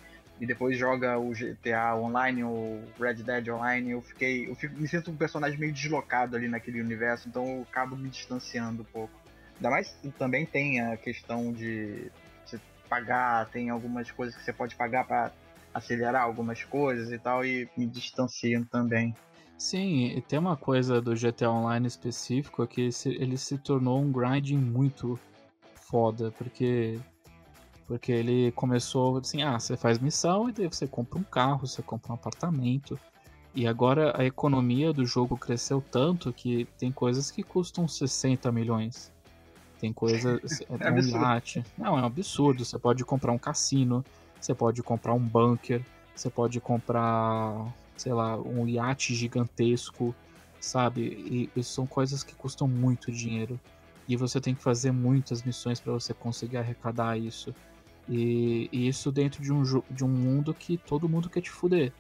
[0.41, 3.91] E depois joga o GTA Online, o Red Dead Online.
[3.91, 7.63] Eu fiquei, eu fico, me sinto um personagem meio deslocado ali naquele universo, então eu
[7.71, 9.13] acabo me distanciando um pouco.
[9.57, 12.11] Ainda mais também tem a questão de
[12.87, 15.33] pagar, tem algumas coisas que você pode pagar para
[15.75, 19.15] acelerar algumas coisas e tal, e me distanciam também.
[19.59, 24.13] Sim, e tem uma coisa do GTA Online específico é que ele se tornou um
[24.13, 25.19] grinding muito
[25.75, 26.99] foda, porque
[27.87, 31.83] porque ele começou assim, ah, você faz missão e daí você compra um carro, você
[31.83, 32.99] compra um apartamento.
[33.55, 39.13] E agora a economia do jogo cresceu tanto que tem coisas que custam 60 milhões.
[39.79, 40.41] Tem coisas.
[40.81, 41.65] É, é um iate.
[41.77, 42.65] Não, é um absurdo.
[42.65, 44.05] Você pode comprar um cassino,
[44.41, 45.83] você pode comprar um bunker,
[46.15, 50.15] você pode comprar, sei lá, um iate gigantesco,
[50.61, 51.03] sabe?
[51.03, 53.59] E, e são coisas que custam muito dinheiro.
[54.09, 57.55] E você tem que fazer muitas missões para você conseguir arrecadar isso.
[58.09, 61.93] E, e, isso dentro de um, de um mundo que todo mundo quer te fuder.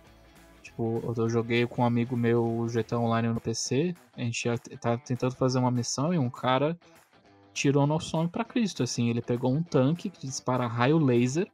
[0.62, 4.48] Tipo, eu joguei com um amigo meu o GTA Online no PC, a gente
[4.80, 6.76] tá tentando fazer uma missão e um cara
[8.00, 11.50] sonho para Cristo, assim, ele pegou um tanque que dispara raio laser,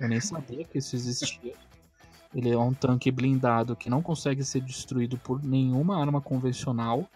[0.00, 1.54] eu nem sabia que isso existia.
[2.34, 7.08] Ele é um tanque blindado que não consegue ser destruído por nenhuma arma convencional.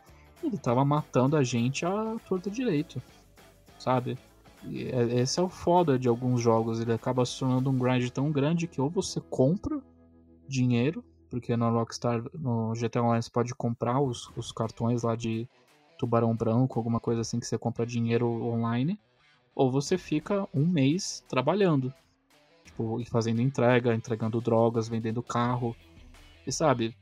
[0.42, 3.03] Ele tava matando a gente à torta direito,
[3.79, 4.16] sabe?
[4.64, 6.81] E é, esse é o foda de alguns jogos.
[6.81, 9.81] Ele acaba se tornando um grind tão grande que ou você compra
[10.46, 15.48] dinheiro, porque no Rockstar, no GTA Online você pode comprar os, os cartões lá de
[15.98, 18.98] tubarão branco, alguma coisa assim que você compra dinheiro online,
[19.54, 21.92] ou você fica um mês trabalhando,
[22.64, 25.76] tipo, fazendo entrega, entregando drogas, vendendo carro,
[26.46, 26.96] e sabe?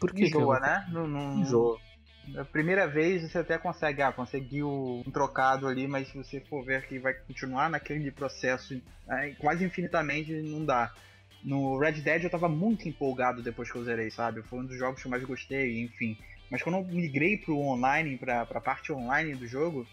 [0.00, 0.68] Por que Enjoa, que eu...
[0.68, 0.86] né?
[0.90, 1.40] Não, não...
[1.40, 1.78] Enjoa.
[2.38, 6.64] A primeira vez você até consegue, ah, conseguiu um trocado ali, mas se você for
[6.64, 10.90] ver que vai continuar naquele processo é, quase infinitamente, não dá.
[11.42, 14.42] No Red Dead eu tava muito empolgado depois que eu zerei, sabe?
[14.42, 16.16] Foi um dos jogos que eu mais gostei, enfim.
[16.54, 19.84] Mas quando eu migrei pro online, pra, pra parte online do jogo,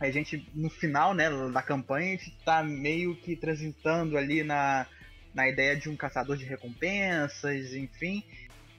[0.00, 4.88] a gente, no final, né, da campanha, a gente tá meio que transitando ali na,
[5.32, 8.24] na ideia de um caçador de recompensas, enfim.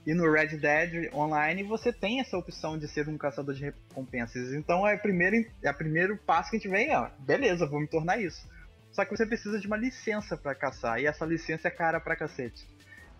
[0.06, 4.52] E no Red Dead Online você tem essa opção de ser um caçador de recompensas.
[4.52, 7.80] Então é o primeiro, é o primeiro passo que a gente vem, ó, beleza, vou
[7.80, 8.46] me tornar isso.
[8.92, 12.14] Só que você precisa de uma licença para caçar, e essa licença é cara pra
[12.14, 12.68] cacete.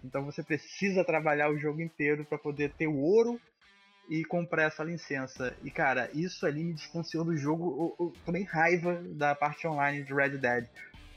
[0.05, 3.41] Então você precisa trabalhar o jogo inteiro para poder ter o ouro
[4.09, 5.55] e comprar essa licença.
[5.63, 7.95] E cara, isso ali me distanciou do jogo.
[7.99, 10.67] Eu, eu tomei raiva da parte online de Red Dead.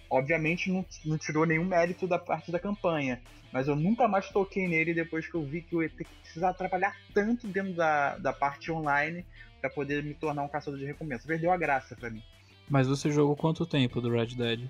[0.10, 3.22] Obviamente não, não tirou nenhum mérito da parte da campanha,
[3.54, 6.16] mas eu nunca mais toquei nele depois que eu vi que eu ia ter que
[6.24, 9.24] precisar trabalhar tanto dentro da, da parte online
[9.62, 11.28] para poder me tornar um caçador de recompensa.
[11.28, 12.24] Perdeu a graça para mim.
[12.68, 14.70] Mas você jogou quanto tempo do Red Dead?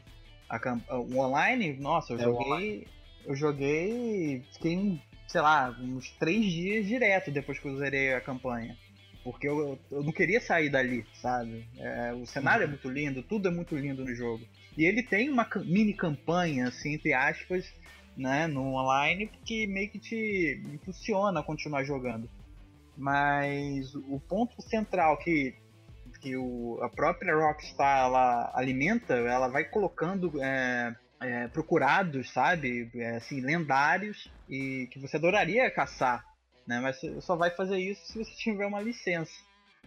[0.50, 0.60] A,
[0.96, 1.74] o online?
[1.74, 2.88] Nossa, eu é joguei.
[3.26, 4.44] Eu joguei.
[4.54, 8.76] Fiquei sei lá, uns três dias direto depois que eu zerei a campanha.
[9.24, 11.68] Porque eu, eu não queria sair dali, sabe?
[11.78, 12.72] É, o cenário é uhum.
[12.72, 14.44] muito lindo, tudo é muito lindo no jogo.
[14.76, 17.72] E ele tem uma mini campanha, assim, entre aspas,
[18.18, 22.28] né, no online, que meio que te impulsiona a continuar jogando.
[22.98, 25.54] Mas o ponto central que,
[26.22, 32.90] que o, a própria Rockstar ela alimenta, ela vai colocando é, é, procurados, sabe?
[32.96, 36.26] É, assim, lendários e que você adoraria caçar,
[36.66, 36.80] né?
[36.80, 39.34] Mas você só vai fazer isso se você tiver uma licença,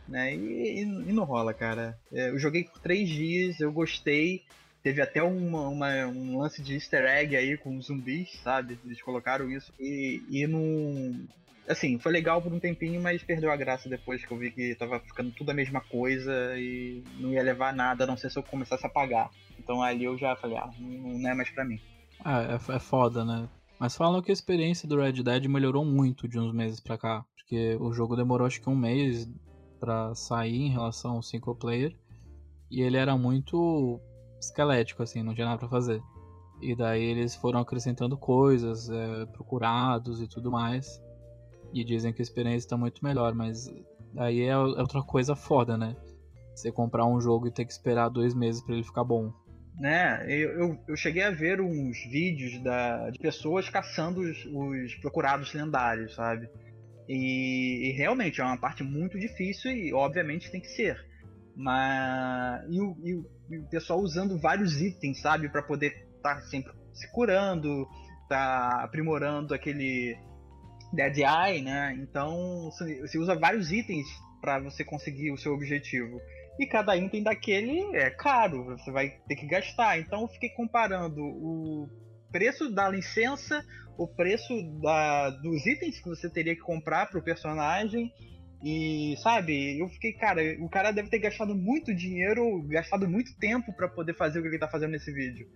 [0.09, 0.35] né?
[0.35, 1.99] E, e, e não rola, cara.
[2.13, 4.43] É, eu joguei por três dias, eu gostei.
[4.83, 8.79] Teve até uma, uma, um lance de easter egg aí com zumbis, sabe?
[8.85, 11.27] Eles colocaram isso e, e não.
[11.69, 14.75] Assim, foi legal por um tempinho, mas perdeu a graça depois que eu vi que
[14.75, 18.39] tava ficando tudo a mesma coisa e não ia levar nada, a não ser se
[18.39, 19.31] eu começasse a pagar.
[19.59, 21.81] Então ali eu já falei, ah, não é mais pra mim.
[22.25, 23.49] Ah, é, é foda, né?
[23.79, 27.25] Mas falam que a experiência do Red Dead melhorou muito de uns meses pra cá.
[27.35, 29.29] Porque o jogo demorou acho que um mês
[29.81, 31.97] para sair em relação ao single player.
[32.71, 34.01] E ele era muito
[34.41, 36.01] esquelético, assim, não tinha nada pra fazer.
[36.61, 41.03] E daí eles foram acrescentando coisas, é, procurados e tudo mais.
[41.73, 43.73] E dizem que a experiência está muito melhor, mas
[44.17, 45.97] aí é, é outra coisa foda, né?
[46.55, 49.33] Você comprar um jogo e ter que esperar dois meses para ele ficar bom
[49.79, 50.25] né?
[50.29, 55.53] Eu, eu, eu, cheguei a ver uns vídeos da, de pessoas caçando os, os procurados
[55.55, 56.49] lendários, sabe?
[57.09, 60.97] E, e, realmente é uma parte muito difícil e obviamente tem que ser.
[61.57, 66.37] Mas e o, e o, e o pessoal usando vários itens, sabe, para poder estar
[66.37, 67.87] tá sempre se curando,
[68.29, 70.17] tá aprimorando aquele
[70.93, 71.97] Dead Eye, né?
[72.01, 74.07] Então você usa vários itens
[74.41, 76.21] para você conseguir o seu objetivo
[76.59, 79.99] e cada item daquele é caro, você vai ter que gastar.
[79.99, 81.89] Então eu fiquei comparando o
[82.31, 83.65] preço da licença,
[83.97, 88.13] o preço da, dos itens que você teria que comprar para o personagem.
[88.65, 93.73] E sabe, eu fiquei, cara, o cara deve ter gastado muito dinheiro, gastado muito tempo
[93.73, 95.49] para poder fazer o que ele tá fazendo nesse vídeo.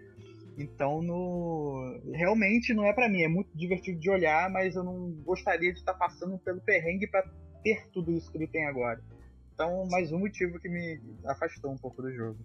[0.57, 2.01] Então, no...
[2.12, 3.23] realmente não é para mim.
[3.23, 7.29] É muito divertido de olhar, mas eu não gostaria de estar passando pelo perrengue para
[7.62, 9.03] ter tudo isso que ele tem agora.
[9.53, 12.38] Então, mais um motivo que me afastou um pouco do jogo.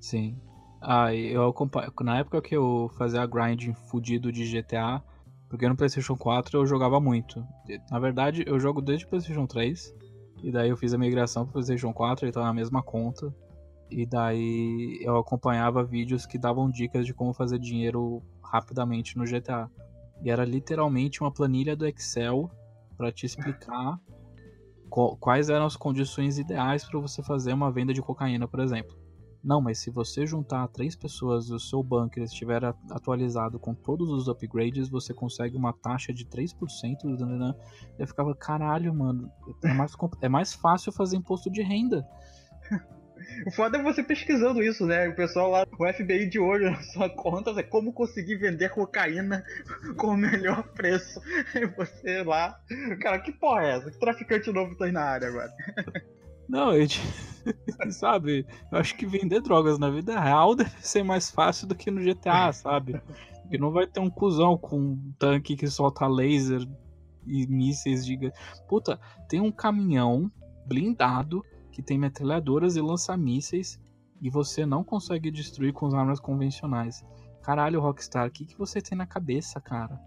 [0.00, 0.36] Sim.
[0.80, 1.92] Ah, eu acompanho.
[2.00, 5.02] Na época que eu fazia grind fudido de GTA,
[5.50, 7.44] Porque no PlayStation 4 eu jogava muito.
[7.90, 9.94] Na verdade, eu jogo desde o PlayStation 3.
[10.44, 13.34] E daí eu fiz a migração pro PlayStation 4, ele tá na mesma conta.
[13.90, 19.68] E daí eu acompanhava vídeos que davam dicas de como fazer dinheiro rapidamente no GTA.
[20.22, 22.50] E era literalmente uma planilha do Excel
[22.96, 23.98] para te explicar
[25.18, 28.96] quais eram as condições ideais para você fazer uma venda de cocaína, por exemplo.
[29.42, 34.10] Não, mas se você juntar três pessoas e o seu bunker estiver atualizado com todos
[34.10, 37.54] os upgrades, você consegue uma taxa de 3%.
[37.98, 39.30] Eu ficava, caralho, mano,
[39.64, 42.06] é mais, é mais fácil fazer imposto de renda.
[43.46, 45.08] O foda é você pesquisando isso, né?
[45.08, 49.44] O pessoal lá, o FBI de olho na sua conta, é como conseguir vender cocaína
[49.96, 51.20] com o melhor preço.
[51.54, 52.58] E você lá,
[53.00, 53.90] cara, que porra é essa?
[53.90, 55.52] Que traficante novo tá aí na área agora?
[56.48, 56.86] Não, eu,
[57.90, 61.90] sabe, eu acho que vender drogas na vida real deve ser mais fácil do que
[61.90, 63.00] no GTA, sabe?
[63.42, 66.60] Porque não vai ter um cuzão com um tanque que solta laser
[67.26, 68.40] e mísseis gigantes.
[68.68, 70.30] Puta, tem um caminhão
[70.66, 73.80] blindado que tem metralhadoras e lança-mísseis
[74.20, 77.04] e você não consegue destruir com as armas convencionais.
[77.42, 79.98] Caralho, Rockstar, o que, que você tem na cabeça, cara?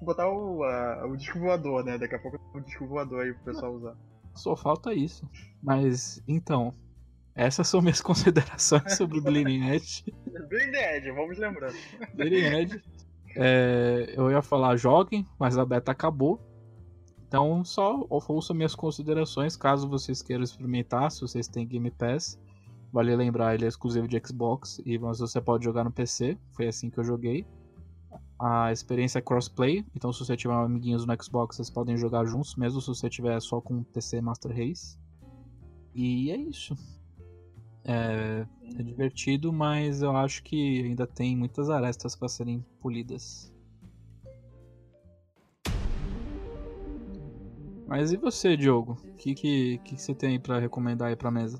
[0.00, 1.98] Botar o, uh, o disco voador, né?
[1.98, 3.96] Daqui a pouco o disco voador aí pro pessoal usar.
[4.34, 5.28] Só falta isso.
[5.60, 6.72] Mas, então,
[7.34, 10.04] essas são minhas considerações sobre o Bleeding Edge.
[10.48, 11.74] Bleeding Edge, vamos lembrando.
[12.14, 12.82] Bleeding Edge.
[13.36, 16.40] É, eu ia falar joguem, mas a beta acabou.
[17.28, 22.40] Então, só ouçam minhas considerações caso vocês queiram experimentar, se vocês têm Game Pass.
[22.90, 26.38] Vale lembrar, ele é exclusivo de Xbox, e mas você pode jogar no PC.
[26.52, 27.46] Foi assim que eu joguei.
[28.40, 32.56] A experiência é crossplay, então se você tiver amiguinhos no Xbox, vocês podem jogar juntos,
[32.56, 34.98] mesmo se você tiver só com PC Master Race.
[35.94, 36.74] E é isso.
[37.84, 38.46] É,
[38.78, 43.52] é divertido, mas eu acho que ainda tem muitas arestas para serem polidas.
[47.88, 49.00] Mas e você, Diogo?
[49.02, 51.58] O que, que, que você tem para recomendar aí pra mesa?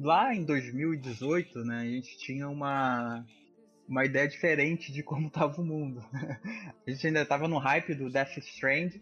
[0.00, 3.26] Lá em 2018, né, a gente tinha uma,
[3.88, 6.04] uma ideia diferente de como tava o mundo.
[6.86, 8.92] A gente ainda tava no hype do Death Strand,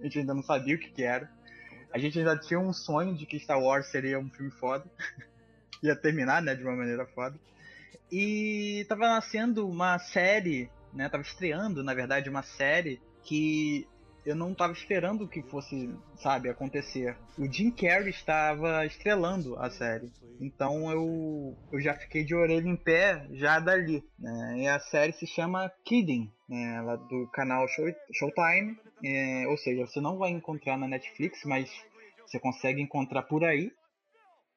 [0.00, 1.30] a gente ainda não sabia o que, que era.
[1.92, 4.90] A gente ainda tinha um sonho de que Star Wars seria um filme foda.
[5.84, 7.38] Ia terminar, né, de uma maneira foda.
[8.10, 13.86] E tava nascendo uma série, né, tava estreando, na verdade, uma série que
[14.24, 17.16] eu não estava esperando que fosse, sabe, acontecer.
[17.38, 20.10] O Jim Carrey estava estrelando a série.
[20.40, 24.04] Então eu, eu já fiquei de orelha em pé já dali.
[24.18, 24.54] Né?
[24.58, 26.76] E a série se chama Kidding, né?
[26.76, 28.78] ela do canal Show, Showtime.
[29.04, 31.70] É, ou seja, você não vai encontrar na Netflix, mas
[32.26, 33.72] você consegue encontrar por aí.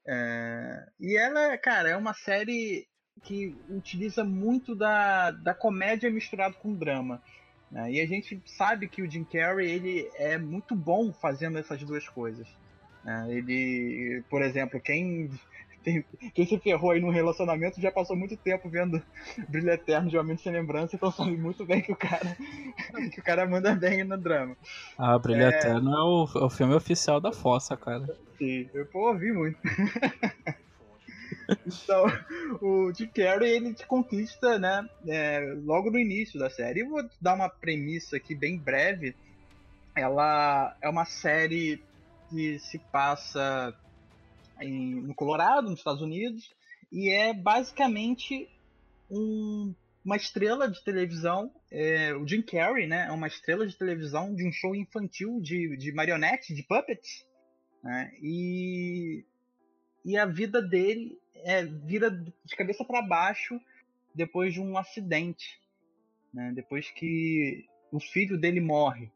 [0.06, 2.86] É, e ela, cara, é uma série
[3.22, 7.22] que utiliza muito da, da comédia misturado com drama.
[7.74, 7.94] Né?
[7.94, 12.08] E a gente sabe que o Jim Carrey ele é muito bom fazendo essas duas
[12.08, 12.48] coisas.
[13.04, 13.26] Né?
[13.30, 15.30] Ele, por exemplo, quem
[15.84, 19.02] tem, quem se ferrou aí no relacionamento já passou muito tempo vendo
[19.50, 22.38] Brilho Eterno de Homem Sem Lembrança, então sabe muito bem que o cara
[23.12, 24.56] que o cara manda bem no drama.
[24.98, 25.50] Ah, Brilho é...
[25.50, 28.06] Eterno é o, é o filme oficial da Fossa, cara.
[28.38, 29.58] Sim, eu ouvi muito.
[31.66, 32.06] então,
[32.62, 34.88] o Jim Carrey ele te conquista, né?
[35.08, 36.82] É, logo no início da série.
[36.82, 39.16] Eu vou dar uma premissa aqui bem breve.
[39.96, 41.82] Ela é uma série
[42.30, 43.76] que se passa
[44.60, 46.52] em, no Colorado, nos Estados Unidos,
[46.92, 48.50] e é basicamente
[49.10, 51.52] um, uma estrela de televisão.
[51.72, 53.08] É, o Jim Carrey, né?
[53.08, 57.26] É uma estrela de televisão de um show infantil de, de marionetes, de puppets.
[57.84, 59.26] Né, e,
[60.06, 63.60] e a vida dele é, vira de cabeça para baixo
[64.14, 65.60] depois de um acidente,
[66.34, 66.52] né?
[66.54, 69.12] depois que o filho dele morre.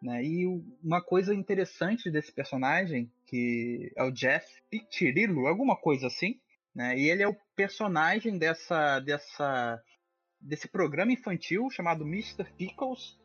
[0.00, 0.24] Né?
[0.24, 0.46] E
[0.82, 6.40] uma coisa interessante desse personagem, que é o Jeff Pitirilo, alguma coisa assim,
[6.74, 6.98] né?
[6.98, 9.82] e ele é o personagem dessa, dessa,
[10.40, 12.44] desse programa infantil chamado Mr.
[12.56, 13.16] Pickles,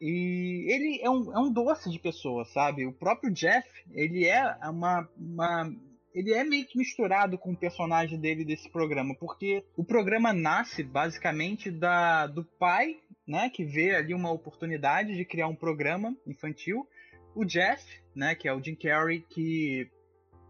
[0.00, 2.84] e ele é um, é um doce de pessoa, sabe?
[2.84, 5.74] O próprio Jeff, ele é uma, uma
[6.14, 10.82] ele é meio que misturado com o personagem dele desse programa, porque o programa nasce
[10.82, 16.86] basicamente da do pai, né, que vê ali uma oportunidade de criar um programa infantil,
[17.34, 17.82] o Jeff,
[18.14, 19.90] né, que é o Jim Carrey, que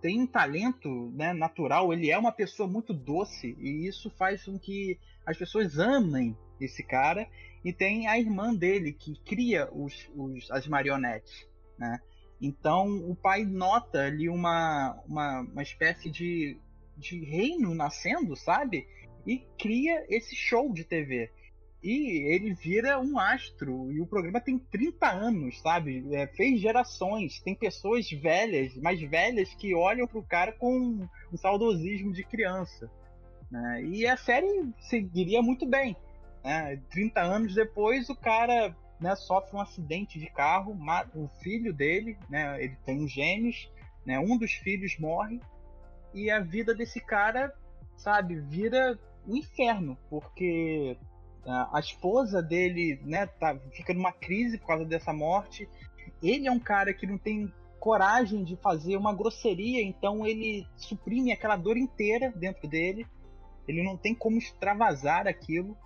[0.02, 4.58] tem um talento né, natural, ele é uma pessoa muito doce e isso faz com
[4.58, 7.26] que as pessoas amem esse cara.
[7.64, 11.98] E tem a irmã dele que cria os, os as marionetes, né?
[12.40, 16.58] Então o pai nota ali uma, uma, uma espécie de,
[16.96, 18.86] de reino nascendo, sabe?
[19.26, 21.30] E cria esse show de TV.
[21.82, 23.92] E ele vira um astro.
[23.92, 26.02] E o programa tem 30 anos, sabe?
[26.12, 27.40] É, fez gerações.
[27.40, 32.90] Tem pessoas velhas, mais velhas, que olham pro cara com um saudosismo de criança.
[33.50, 33.84] Né?
[33.84, 35.94] E a série seguiria muito bem.
[36.42, 36.80] Né?
[36.90, 40.76] 30 anos depois, o cara né, sofre um acidente de carro,
[41.14, 43.70] o filho dele, né, ele tem gêmeos,
[44.04, 45.40] né, um dos filhos morre,
[46.12, 47.52] e a vida desse cara,
[47.96, 50.96] sabe, vira um inferno, porque
[51.46, 55.68] a esposa dele, né, tá, fica numa crise por causa dessa morte.
[56.22, 61.32] Ele é um cara que não tem coragem de fazer uma grosseria, então ele suprime
[61.32, 63.06] aquela dor inteira dentro dele.
[63.68, 65.76] Ele não tem como extravasar aquilo.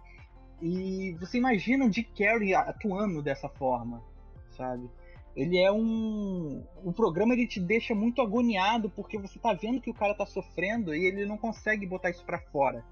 [0.60, 4.02] E você imagina o Dick Carey atuando dessa forma,
[4.50, 4.90] sabe?
[5.36, 6.64] Ele é um.
[6.82, 10.26] O programa ele te deixa muito agoniado porque você tá vendo que o cara tá
[10.26, 12.84] sofrendo e ele não consegue botar isso para fora.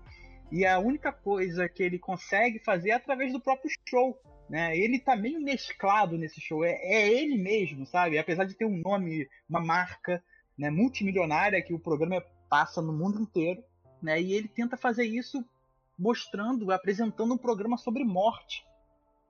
[0.53, 4.17] E a única coisa que ele consegue fazer é através do próprio show.
[4.49, 4.77] Né?
[4.79, 6.65] Ele tá meio mesclado nesse show.
[6.65, 8.17] É, é ele mesmo, sabe?
[8.17, 10.23] Apesar de ter um nome, uma marca
[10.57, 13.61] né, multimilionária que o programa passa no mundo inteiro.
[14.01, 14.23] Né?
[14.23, 15.45] E ele tenta fazer isso
[15.99, 18.65] mostrando, apresentando um programa sobre morte.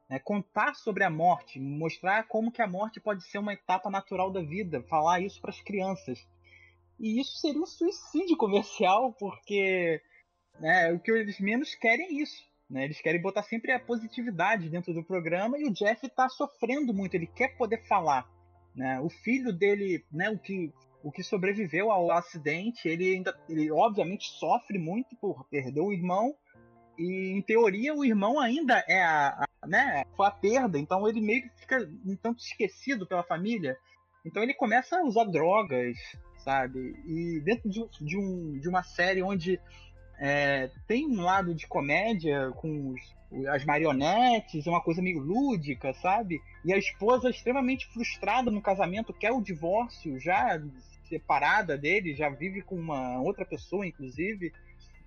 [0.09, 0.19] Né?
[0.19, 4.41] Contar sobre a morte, mostrar como que a morte pode ser uma etapa natural da
[4.41, 6.27] vida, falar isso para as crianças.
[6.99, 10.01] E isso seria um suicídio comercial, porque
[10.61, 10.93] né?
[10.93, 12.45] O que eles menos querem é isso.
[12.69, 12.85] Né?
[12.85, 17.15] Eles querem botar sempre a positividade dentro do programa e o Jeff está sofrendo muito,
[17.15, 18.29] ele quer poder falar.
[18.75, 19.01] Né?
[19.01, 24.29] O filho dele, né, o, que, o que sobreviveu ao acidente, ele ainda, ele obviamente
[24.31, 26.35] sofre muito por perder o irmão.
[26.99, 31.21] E em teoria o irmão ainda é a, a né, foi a perda, então ele
[31.21, 33.77] meio que fica um tanto esquecido pela família.
[34.25, 35.97] Então ele começa a usar drogas,
[36.39, 36.97] sabe?
[37.07, 39.61] E dentro de, de, um, de uma série onde
[40.19, 43.01] é, tem um lado de comédia com os,
[43.49, 46.41] as marionetes, é uma coisa meio lúdica, sabe?
[46.65, 50.61] E a esposa extremamente frustrada no casamento, quer o divórcio, já
[51.09, 54.53] separada dele, já vive com uma outra pessoa, inclusive.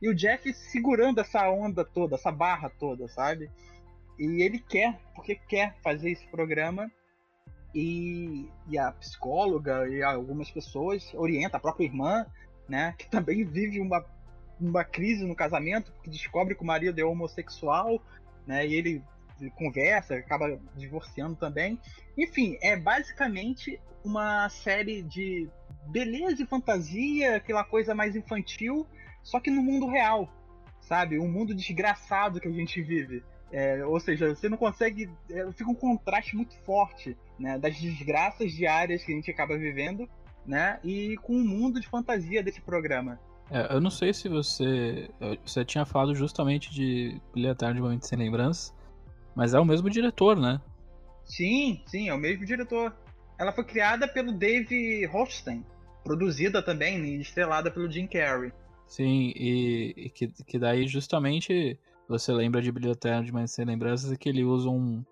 [0.01, 3.49] E o Jeff segurando essa onda toda, essa barra toda, sabe?
[4.17, 6.91] E ele quer, porque quer fazer esse programa.
[7.73, 12.25] E, e a psicóloga e algumas pessoas orienta a própria irmã,
[12.67, 12.95] né?
[12.97, 14.03] Que também vive uma
[14.59, 18.01] uma crise no casamento, porque descobre que o marido é homossexual,
[18.45, 18.67] né?
[18.67, 19.03] E ele
[19.55, 21.79] conversa, acaba divorciando também.
[22.17, 25.47] Enfim, é basicamente uma série de
[25.87, 28.85] beleza e fantasia, aquela coisa mais infantil,
[29.23, 30.29] só que no mundo real,
[30.81, 31.19] sabe?
[31.19, 33.23] Um mundo desgraçado que a gente vive.
[33.51, 35.09] É, ou seja, você não consegue.
[35.29, 40.07] É, fica um contraste muito forte né, das desgraças diárias que a gente acaba vivendo,
[40.45, 40.79] né?
[40.83, 43.19] E com o mundo de fantasia desse programa.
[43.49, 45.09] É, eu não sei se você.
[45.43, 48.73] Você tinha falado justamente de Brilha de Momento Sem Lembrança,
[49.35, 50.61] mas é o mesmo diretor, né?
[51.25, 52.95] Sim, sim, é o mesmo diretor.
[53.37, 55.65] Ela foi criada pelo Dave Holstein,
[56.03, 58.51] produzida também e estrelada pelo Jim Carrey.
[58.89, 64.17] Sim, e, e que, que daí justamente você lembra de Brilha de Momento Sem Lembranças
[64.17, 65.05] que ele usa um.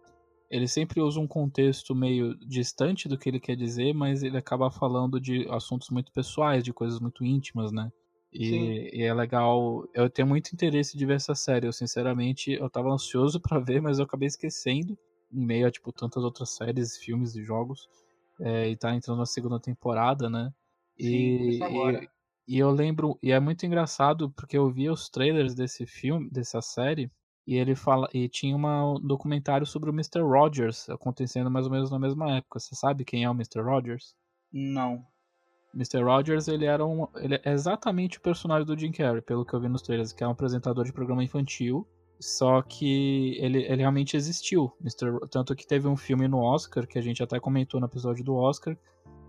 [0.49, 4.71] Ele sempre usa um contexto meio distante do que ele quer dizer, mas ele acaba
[4.71, 7.91] falando de assuntos muito pessoais, de coisas muito íntimas, né?
[8.33, 9.87] E, e, é legal.
[9.93, 11.67] Eu tenho muito interesse de ver essa série.
[11.67, 14.97] Eu, sinceramente, eu tava ansioso para ver, mas eu acabei esquecendo.
[15.31, 17.87] Em meio a, tipo, tantas outras séries, filmes e jogos.
[18.39, 20.51] É, e tá entrando na segunda temporada, né?
[20.97, 22.09] E, e,
[22.47, 23.17] e, eu lembro.
[23.21, 27.11] E é muito engraçado porque eu vi os trailers desse filme, dessa série.
[27.45, 28.09] E ele fala.
[28.13, 30.21] E tinha uma, um documentário sobre o Mr.
[30.21, 32.59] Rogers acontecendo mais ou menos na mesma época.
[32.59, 33.61] Você sabe quem é o Mr.
[33.61, 34.15] Rogers?
[34.51, 35.05] Não.
[35.73, 36.01] Mr.
[36.03, 39.59] Rogers, ele era um, ele é exatamente o personagem do Jim Carrey, pelo que eu
[39.59, 41.87] vi nos trailers, que é um apresentador de programa infantil,
[42.19, 44.73] só que ele, ele realmente existiu.
[44.81, 45.27] Mr.
[45.29, 48.35] Tanto que teve um filme no Oscar, que a gente até comentou no episódio do
[48.35, 48.75] Oscar,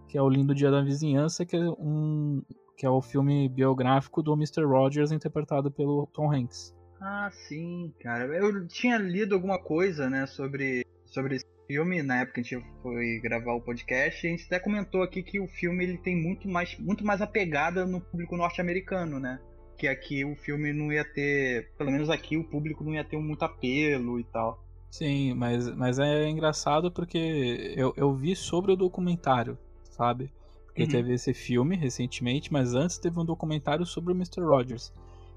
[0.09, 2.43] que é o Lindo Dia da Vizinhança, que é um
[2.79, 4.64] que é o filme biográfico do Mr.
[4.64, 6.72] Rogers interpretado pelo Tom Hanks.
[7.01, 8.24] Ah, sim, cara.
[8.26, 13.20] Eu tinha lido alguma coisa, né, sobre sobre filme, na época que a gente foi
[13.20, 16.79] gravar o podcast, a gente até comentou aqui que o filme ele tem muito mais,
[16.79, 19.41] muito mais a pegada no público norte-americano, né?
[19.76, 23.18] Que aqui o filme não ia ter, pelo menos aqui o público não ia ter
[23.18, 24.64] muito apelo e tal.
[24.91, 29.59] Sim, mas, mas é engraçado porque eu, eu vi sobre o documentário,
[29.91, 30.31] sabe?
[30.79, 31.03] Porque uhum.
[31.03, 34.43] teve esse filme recentemente, mas antes teve um documentário sobre o Mr.
[34.43, 34.93] Rogers.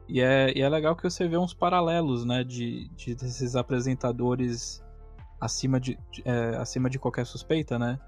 [0.07, 4.83] E é, e é legal que você vê uns paralelos, né, de, de desses apresentadores
[5.39, 7.99] acima de, é, acima de qualquer suspeita, né?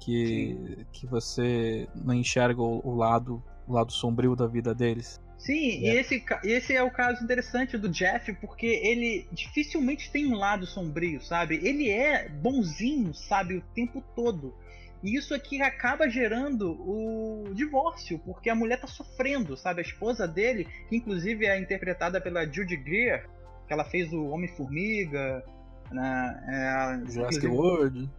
[0.00, 5.20] Que, que você não enxerga o, o, lado o lado sombrio da vida deles.
[5.36, 10.36] Sim, e esse, esse é o caso interessante do Jeff, porque ele dificilmente tem um
[10.36, 11.60] lado sombrio, sabe?
[11.62, 14.54] Ele é bonzinho, sabe, o tempo todo.
[15.02, 19.80] E isso aqui acaba gerando o divórcio, porque a mulher tá sofrendo, sabe?
[19.80, 23.28] A esposa dele, que inclusive é interpretada pela Judy Greer,
[23.66, 25.44] que ela fez o Homem-Formiga,
[25.90, 27.00] né?
[27.06, 28.10] É, Jurassic World.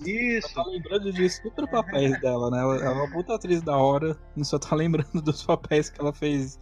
[0.00, 0.48] Isso.
[0.48, 2.58] Só tá lembrando de super papéis dela, né?
[2.58, 6.12] Ela é uma puta atriz da hora, não só tá lembrando dos papéis que ela
[6.12, 6.58] fez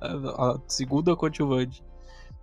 [0.00, 1.84] a, a segunda coadjuvante.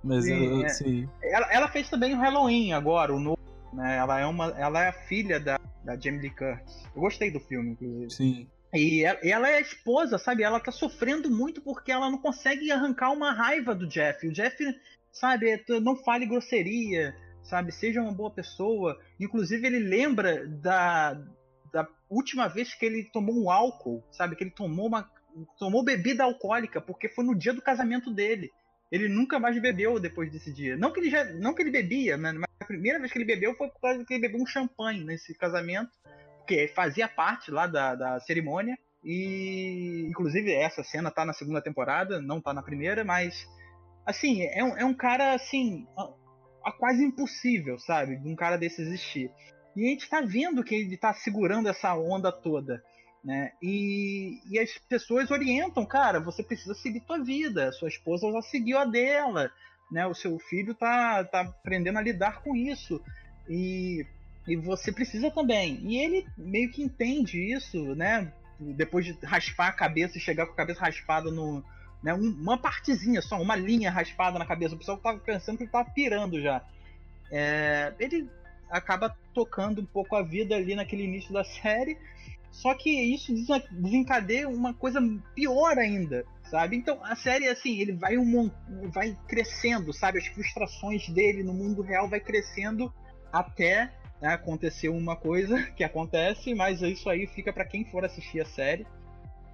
[0.03, 0.65] Mas Sim, é.
[0.65, 1.09] assim...
[1.23, 3.36] ela, ela, fez também o Halloween agora, o novo.
[3.73, 3.97] Né?
[3.97, 6.83] Ela, é uma, ela é a filha da, da Jamie Lee Curtis.
[6.95, 8.09] Eu gostei do filme, inclusive.
[8.11, 8.47] Sim.
[8.73, 10.43] E ela, ela, é a esposa, sabe?
[10.43, 14.27] Ela tá sofrendo muito porque ela não consegue arrancar uma raiva do Jeff.
[14.27, 14.57] O Jeff,
[15.11, 17.71] sabe, não fale grosseria, sabe?
[17.71, 18.99] Seja uma boa pessoa.
[19.19, 21.13] Inclusive, ele lembra da,
[21.71, 24.35] da última vez que ele tomou um álcool, sabe?
[24.35, 25.09] Que ele tomou uma
[25.59, 28.51] tomou bebida alcoólica, porque foi no dia do casamento dele.
[28.91, 30.77] Ele nunca mais bebeu depois desse dia.
[30.77, 33.53] Não que ele já, não que ele bebia, mas a primeira vez que ele bebeu
[33.55, 35.91] foi por causa que ele bebeu um champanhe nesse casamento,
[36.47, 38.77] que fazia parte lá da, da cerimônia.
[39.03, 43.47] E inclusive essa cena tá na segunda temporada, não tá na primeira, mas
[44.05, 45.85] assim, é um, é um cara assim,
[46.63, 48.17] a quase impossível, sabe?
[48.17, 49.31] De um cara desse existir.
[49.75, 52.81] E a gente tá vendo que ele tá segurando essa onda toda.
[53.23, 53.51] Né?
[53.61, 58.77] E, e as pessoas orientam, cara, você precisa seguir tua vida, sua esposa já seguiu
[58.77, 59.51] a dela,
[59.91, 60.05] né?
[60.07, 63.01] O seu filho tá, tá aprendendo a lidar com isso.
[63.49, 64.05] E,
[64.47, 65.79] e você precisa também.
[65.81, 68.31] E ele meio que entende isso, né?
[68.59, 71.63] Depois de raspar a cabeça e chegar com a cabeça raspada no,
[72.01, 74.75] né, uma partezinha só, uma linha raspada na cabeça.
[74.75, 76.61] O pessoal tava pensando que ele tava pirando já.
[77.31, 78.29] É, ele
[78.69, 81.97] acaba tocando um pouco a vida ali naquele início da série.
[82.57, 83.31] Só que isso
[83.71, 84.99] desencadeia uma coisa
[85.35, 86.75] pior ainda, sabe?
[86.75, 88.49] Então a série assim, ele vai um
[88.91, 90.17] vai crescendo, sabe?
[90.17, 92.91] As frustrações dele no mundo real vai crescendo
[93.31, 98.41] até né, acontecer uma coisa que acontece, mas isso aí fica para quem for assistir
[98.41, 98.87] a série,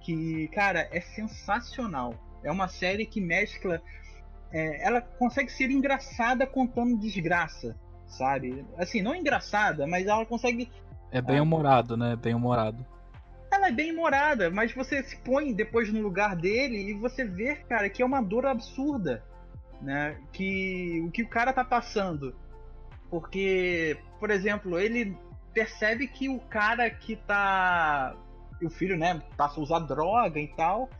[0.00, 2.14] que cara é sensacional.
[2.42, 3.82] É uma série que mescla.
[4.50, 7.76] É, ela consegue ser engraçada contando desgraça,
[8.06, 8.64] sabe?
[8.78, 10.70] Assim, não engraçada, mas ela consegue.
[11.12, 12.16] É bem humorado, né?
[12.16, 12.93] Bem humorado.
[13.64, 17.56] Ela é bem humorada, mas você se põe depois no lugar dele e você vê,
[17.56, 19.24] cara, que é uma dor absurda,
[19.80, 20.18] né?
[20.34, 22.36] Que o que o cara tá passando.
[23.08, 25.16] Porque, por exemplo, ele
[25.54, 28.14] percebe que o cara que tá.
[28.62, 30.90] O filho, né, passa a usar droga e tal.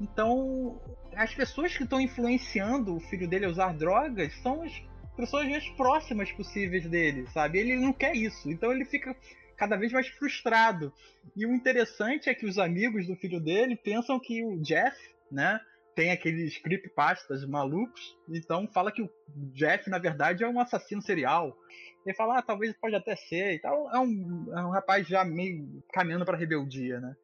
[0.00, 0.80] Então,
[1.14, 4.72] as pessoas que estão influenciando o filho dele a usar drogas são as
[5.14, 7.58] pessoas mais próximas possíveis dele, sabe?
[7.58, 9.14] Ele não quer isso, então ele fica
[9.56, 10.92] cada vez mais frustrado.
[11.36, 14.96] E o interessante é que os amigos do filho dele pensam que o Jeff,
[15.30, 15.60] né,
[15.94, 19.10] tem aqueles creepypastas malucos, então fala que o
[19.54, 21.56] Jeff, na verdade, é um assassino serial.
[22.04, 23.90] Ele fala, ah, talvez pode até ser e tal.
[23.94, 27.16] É um, é um rapaz já meio caminhando para rebeldia, né?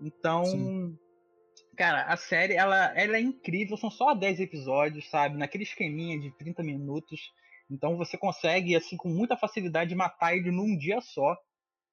[0.00, 0.98] Então, Sim
[1.80, 5.38] cara, a série, ela, ela é incrível, são só 10 episódios, sabe?
[5.38, 7.32] Naquele esqueminha de 30 minutos.
[7.70, 11.34] Então você consegue, assim, com muita facilidade, matar ele num dia só.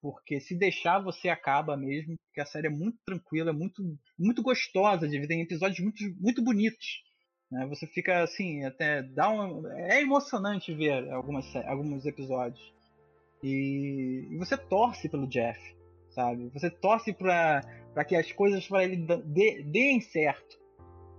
[0.02, 2.16] Porque se deixar, você acaba mesmo.
[2.28, 3.82] Porque a série é muito tranquila, muito,
[4.18, 5.28] muito gostosa de ver.
[5.28, 7.04] Tem episódios muito, muito bonitos.
[7.52, 7.66] Né?
[7.68, 9.68] Você fica assim, até dá um.
[9.68, 12.74] É emocionante ver algumas, alguns episódios.
[13.44, 15.60] E, e você torce pelo Jeff,
[16.10, 16.50] sabe?
[16.50, 17.62] Você torce para
[18.08, 19.06] que as coisas para ele
[19.64, 20.58] deem certo.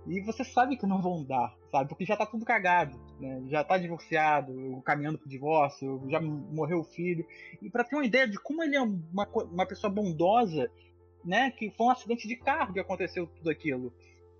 [0.07, 1.89] E você sabe que não vão dar, sabe?
[1.89, 3.43] Porque já tá tudo cagado, né?
[3.47, 7.25] Já tá divorciado, caminhando pro divórcio, já morreu o filho.
[7.61, 10.71] E para ter uma ideia de como ele é uma, uma pessoa bondosa,
[11.23, 11.51] né?
[11.51, 13.93] Que foi um acidente de carro que aconteceu tudo aquilo.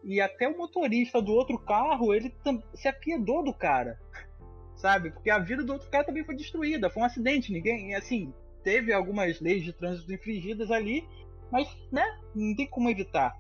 [0.04, 2.34] E até o motorista do outro carro, ele
[2.74, 4.00] se apiedou do cara,
[4.76, 5.12] sabe?
[5.12, 8.94] Porque a vida do outro cara também foi destruída, foi um acidente, ninguém, assim, teve
[8.94, 11.06] algumas leis de trânsito infringidas ali,
[11.52, 13.36] mas, né, não tem como evitar.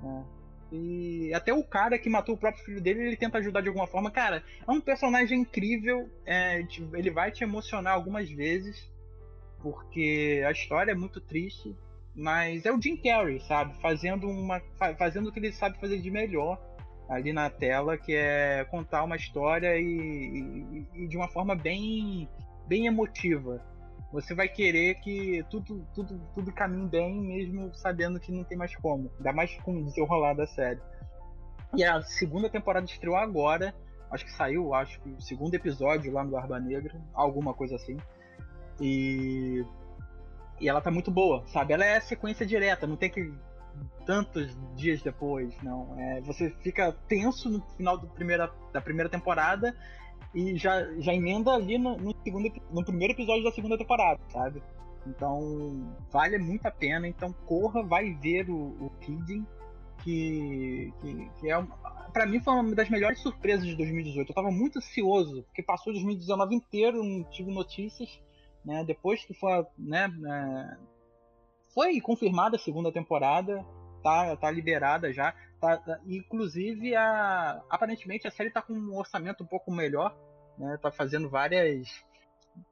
[0.00, 0.24] Né?
[0.70, 3.86] E até o cara que matou o próprio filho dele, ele tenta ajudar de alguma
[3.86, 4.10] forma.
[4.10, 6.08] Cara, é um personagem incrível.
[6.26, 6.62] É,
[6.94, 8.90] ele vai te emocionar algumas vezes.
[9.62, 11.74] Porque a história é muito triste.
[12.14, 13.80] Mas é o Jim Carrey, sabe?
[13.80, 14.60] Fazendo, uma,
[14.98, 16.60] fazendo o que ele sabe fazer de melhor
[17.08, 22.28] ali na tela, que é contar uma história e, e, e de uma forma bem,
[22.66, 23.64] bem emotiva
[24.12, 28.74] você vai querer que tudo, tudo, tudo caminhe bem, mesmo sabendo que não tem mais
[28.76, 29.10] como.
[29.18, 30.80] Ainda mais com o desenrolar da série.
[31.76, 33.74] E a segunda temporada estreou agora.
[34.10, 37.98] Acho que saiu, acho que o segundo episódio lá no Barba Negra, alguma coisa assim.
[38.80, 39.64] E.
[40.60, 41.72] E ela tá muito boa, sabe?
[41.72, 43.32] Ela é sequência direta, não tem que
[44.04, 45.94] tantos dias depois, não.
[46.00, 49.76] É, você fica tenso no final do primeira, da primeira temporada
[50.34, 54.62] e já, já emenda ali no, no, segundo, no primeiro episódio da segunda temporada, sabe?
[55.06, 57.08] Então, vale muito a pena.
[57.08, 59.46] Então, corra, vai ver o, o Kidding,
[60.02, 61.66] que, que, que é
[62.12, 64.30] para mim foi uma das melhores surpresas de 2018.
[64.30, 68.20] Eu tava muito ansioso, porque passou 2019 inteiro, não tive notícias,
[68.64, 68.84] né?
[68.84, 70.76] Depois que foi, né, é,
[71.72, 73.64] foi confirmada a segunda temporada,
[74.02, 75.34] tá, tá liberada já.
[75.60, 80.16] Tá, tá, inclusive, a, aparentemente a série tá com um orçamento um pouco melhor,
[80.56, 80.78] né?
[80.80, 81.88] Tá fazendo várias.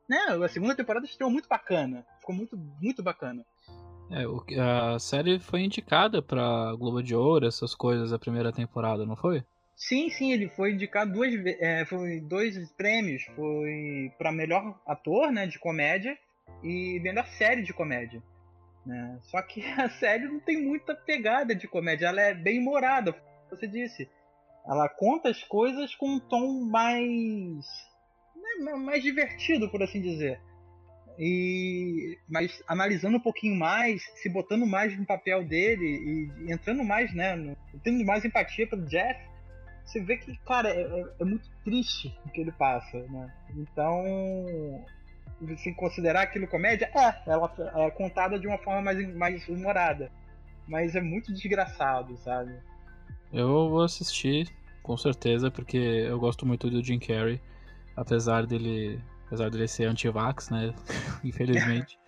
[0.09, 2.05] Né, a segunda temporada estreou muito bacana.
[2.20, 3.45] Ficou muito, muito bacana.
[4.11, 4.24] É,
[4.95, 9.45] a série foi indicada pra Globo de Ouro, essas coisas, a primeira temporada, não foi?
[9.74, 13.24] Sim, sim, ele foi indicado duas é, foi dois prêmios.
[13.34, 16.16] Foi para melhor ator, né, de comédia
[16.62, 18.22] e melhor série de comédia.
[18.87, 19.18] Né?
[19.24, 23.14] Só que a série não tem muita pegada de comédia, ela é bem humorada,
[23.51, 24.09] você disse.
[24.66, 27.66] Ela conta as coisas com um tom mais.
[28.34, 30.41] Né, mais divertido, por assim dizer.
[31.18, 37.14] E, mas analisando um pouquinho mais, se botando mais no papel dele e entrando mais,
[37.14, 39.18] né, no, tendo mais empatia pelo Jeff,
[39.84, 43.32] você vê que, cara, é, é, é muito triste o que ele passa, né?
[43.57, 44.84] Então,
[45.57, 47.53] se considerar aquilo comédia, é, ela
[47.87, 50.11] é contada de uma forma mais, mais humorada.
[50.66, 52.59] Mas é muito desgraçado, sabe?
[53.32, 54.49] Eu vou assistir,
[54.82, 57.41] com certeza, porque eu gosto muito do Jim Carrey.
[57.95, 60.74] Apesar dele, apesar dele ser anti-vax, né?
[61.24, 61.99] Infelizmente.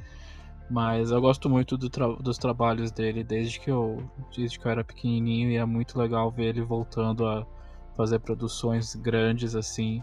[0.70, 4.06] Mas eu gosto muito do tra dos trabalhos dele desde que eu
[4.36, 7.46] desde que eu era pequenininho e é muito legal ver ele voltando a
[7.96, 10.02] fazer produções grandes assim.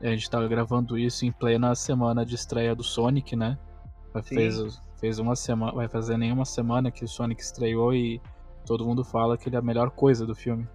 [0.00, 3.58] A gente tá gravando isso em plena semana de estreia do Sonic, né?
[4.22, 8.20] Fez, fez uma semana, vai fazer nenhuma semana que o Sonic estreou e
[8.64, 10.66] todo mundo fala que ele é a melhor coisa do filme.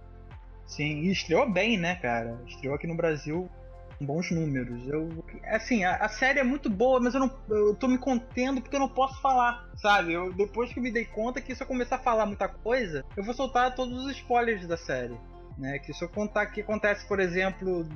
[0.66, 2.40] Sim, e estreou bem, né, cara?
[2.46, 3.50] Estreou aqui no Brasil
[3.98, 4.86] com bons números.
[4.88, 5.08] Eu,
[5.44, 8.76] assim, a, a, série é muito boa, mas eu não, eu tô me contendo porque
[8.76, 10.14] eu não posso falar, sabe?
[10.14, 13.04] Eu, depois que eu me dei conta que se eu começar a falar muita coisa,
[13.16, 15.16] eu vou soltar todos os spoilers da série.
[15.58, 15.78] Né?
[15.78, 17.86] Que se eu contar que acontece, por exemplo,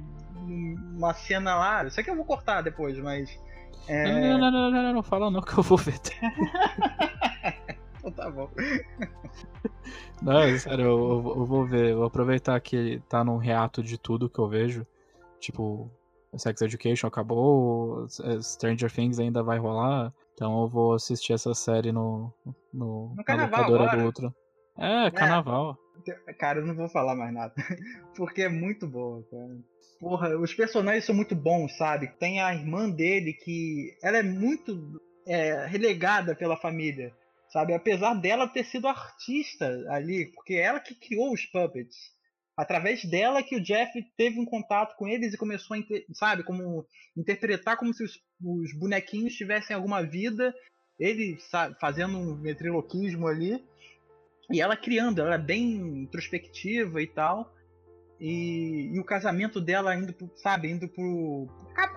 [0.45, 3.30] uma cena lá, isso aqui eu vou cortar depois, mas.
[3.86, 4.05] É...
[4.05, 6.01] Não, não, não, não, não, não, fala não que eu vou ver.
[7.99, 8.51] então tá bom.
[10.22, 14.38] Não, sério, eu, eu, vou ver, vou aproveitar que tá num reato de tudo que
[14.38, 14.86] eu vejo.
[15.38, 15.90] Tipo,
[16.38, 18.07] Sex Education acabou,
[18.40, 20.12] Stranger Things ainda vai rolar.
[20.32, 23.99] Então eu vou assistir essa série no, no, no na locadora agora.
[23.99, 24.34] do outro.
[24.76, 25.78] É, carnaval.
[26.38, 27.55] Cara, eu não vou falar mais nada.
[28.16, 29.57] Porque é muito boa, cara.
[30.05, 32.09] Porra, os personagens são muito bons, sabe?
[32.18, 33.96] Tem a irmã dele que.
[34.02, 37.11] Ela é muito é, relegada pela família,
[37.48, 37.72] sabe?
[37.72, 41.96] Apesar dela ter sido artista ali, porque ela que criou os puppets.
[42.55, 45.80] Através dela que o Jeff teve um contato com eles e começou a,
[46.12, 46.86] sabe, como
[47.16, 50.55] interpretar como se os, os bonequinhos tivessem alguma vida.
[51.00, 53.59] Ele sabe, fazendo um ventriloquismo ali
[54.52, 57.53] e ela criando, ela é bem introspectiva e tal.
[58.27, 61.47] E, e o casamento dela indo pro, sabe, indo pro.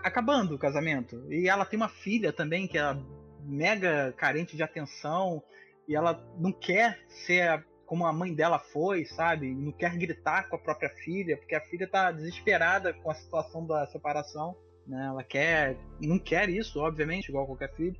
[0.03, 1.23] acabando o casamento.
[1.31, 2.97] E ela tem uma filha também que é
[3.45, 5.41] mega carente de atenção.
[5.87, 9.55] E ela não quer ser como a mãe dela foi, sabe?
[9.55, 13.65] Não quer gritar com a própria filha, porque a filha tá desesperada com a situação
[13.65, 14.53] da separação.
[14.85, 15.05] Né?
[15.07, 15.77] Ela quer.
[16.01, 17.95] Não quer isso, obviamente, igual qualquer filho.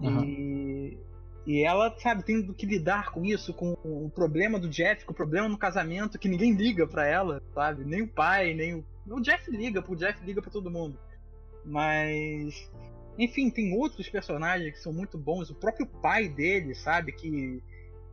[0.00, 0.22] Uhum.
[0.22, 0.98] E
[1.50, 5.16] e ela, sabe, tendo que lidar com isso, com o problema do Jeff, com o
[5.16, 7.84] problema no casamento, que ninguém liga para ela, sabe?
[7.84, 8.84] Nem o pai, nem o.
[9.08, 10.96] O Jeff liga, o Jeff liga para todo mundo.
[11.64, 12.70] Mas.
[13.18, 15.50] Enfim, tem outros personagens que são muito bons.
[15.50, 17.10] O próprio pai dele, sabe?
[17.10, 17.60] Que,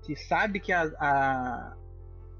[0.01, 1.77] que sabe que a, a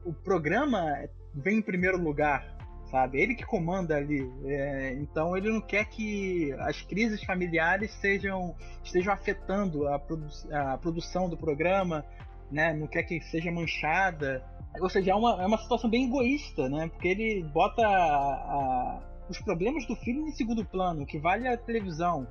[0.03, 2.56] o programa vem em primeiro lugar,
[2.89, 3.19] sabe?
[3.21, 4.29] Ele que comanda ali.
[4.45, 10.77] É, então ele não quer que as crises familiares sejam, estejam afetando a, produ a
[10.77, 12.05] produção do programa,
[12.51, 12.73] né?
[12.73, 14.43] Não quer que seja manchada.
[14.79, 16.87] Ou seja, é uma, é uma situação bem egoísta, né?
[16.87, 21.57] Porque ele bota a, a, os problemas do filho em segundo plano, que vale a
[21.57, 22.27] televisão.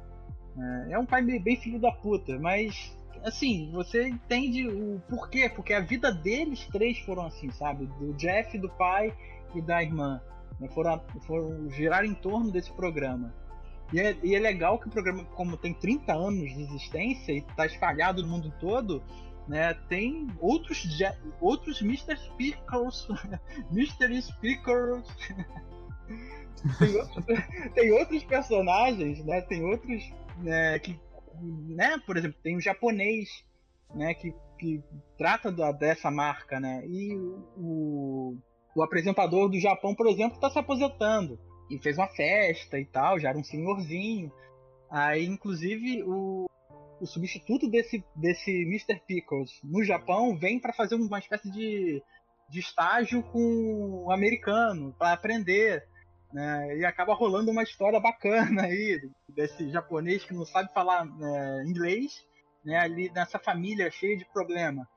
[0.89, 5.73] É, é um pai bem filho da puta, mas assim, você entende o porquê, porque
[5.73, 7.87] a vida deles três foram assim, sabe?
[7.87, 9.13] Do Jeff, do pai
[9.55, 10.21] e da irmã
[10.61, 13.35] né, foram, foram girar em torno desse programa.
[13.93, 17.39] E é, e é, legal que o programa, como tem 30 anos de existência e
[17.39, 19.03] está espalhado no mundo todo,
[19.47, 20.87] né, tem outros,
[21.41, 22.17] outros Mr.
[22.27, 23.07] Speakers,
[23.71, 24.23] Mr.
[24.23, 25.07] Speakers.
[26.79, 27.25] tem, outros,
[27.75, 30.99] tem outros personagens, né, tem outros né, que,
[31.41, 33.45] né, por exemplo, tem um japonês,
[33.95, 34.83] né, que que
[35.17, 36.83] trata da, dessa marca, né?
[36.87, 38.39] E o, o
[38.83, 41.39] apresentador do Japão, por exemplo, está se aposentando
[41.71, 44.33] e fez uma festa e tal, já era um senhorzinho.
[44.91, 46.47] Aí, inclusive, o,
[47.01, 49.01] o substituto desse, desse Mr.
[49.07, 52.03] Pickles no Japão vem para fazer uma espécie de,
[52.49, 55.87] de estágio com o americano, para aprender.
[56.33, 56.79] Né?
[56.79, 62.25] E acaba rolando uma história bacana aí desse japonês que não sabe falar né, inglês,
[62.65, 64.89] né, ali nessa família cheia de problema.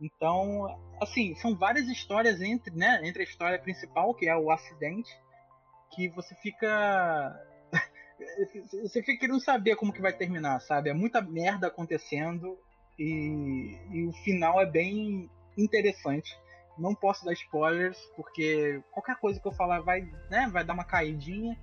[0.00, 0.66] Então,
[1.00, 5.10] assim, são várias histórias entre, né, entre a história principal, que é o acidente,
[5.94, 7.34] que você fica
[8.82, 10.90] você fica querendo saber como que vai terminar, sabe?
[10.90, 12.56] É muita merda acontecendo
[12.98, 16.38] e, e o final é bem interessante.
[16.78, 20.84] Não posso dar spoilers, porque qualquer coisa que eu falar vai, né, vai dar uma
[20.84, 21.58] caidinha.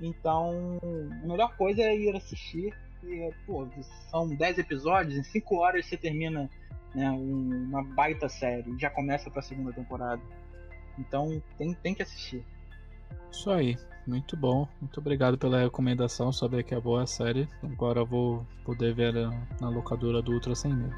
[0.00, 0.78] Então,
[1.24, 2.72] a melhor coisa é ir assistir.
[3.02, 3.66] E, pô,
[4.10, 6.48] são 10 episódios, em 5 horas você termina
[6.94, 8.78] né, uma baita série.
[8.78, 10.22] Já começa pra segunda temporada.
[10.98, 12.44] Então tem, tem que assistir.
[13.30, 13.76] Isso aí,
[14.06, 14.66] muito bom.
[14.80, 16.32] Muito obrigado pela recomendação.
[16.32, 17.48] Saber que é boa a série.
[17.62, 19.12] Agora eu vou poder ver
[19.60, 20.96] na locadora do Ultra sem medo.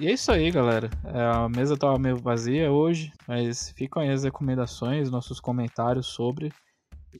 [0.00, 0.90] E é isso aí, galera.
[1.04, 6.50] É, a mesa tava meio vazia hoje, mas ficam aí as recomendações, nossos comentários sobre.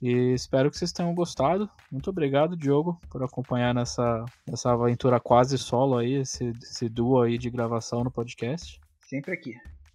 [0.01, 1.69] E espero que vocês tenham gostado.
[1.91, 7.37] Muito obrigado, Diogo, por acompanhar nessa, nessa aventura quase solo aí, esse, esse duo aí
[7.37, 8.81] de gravação no podcast.
[9.01, 9.55] Sempre aqui.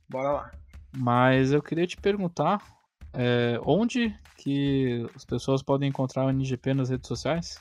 [0.09, 0.51] Bora lá.
[0.95, 2.61] Mas eu queria te perguntar
[3.13, 7.59] é, onde que as pessoas podem encontrar o NGP nas redes sociais?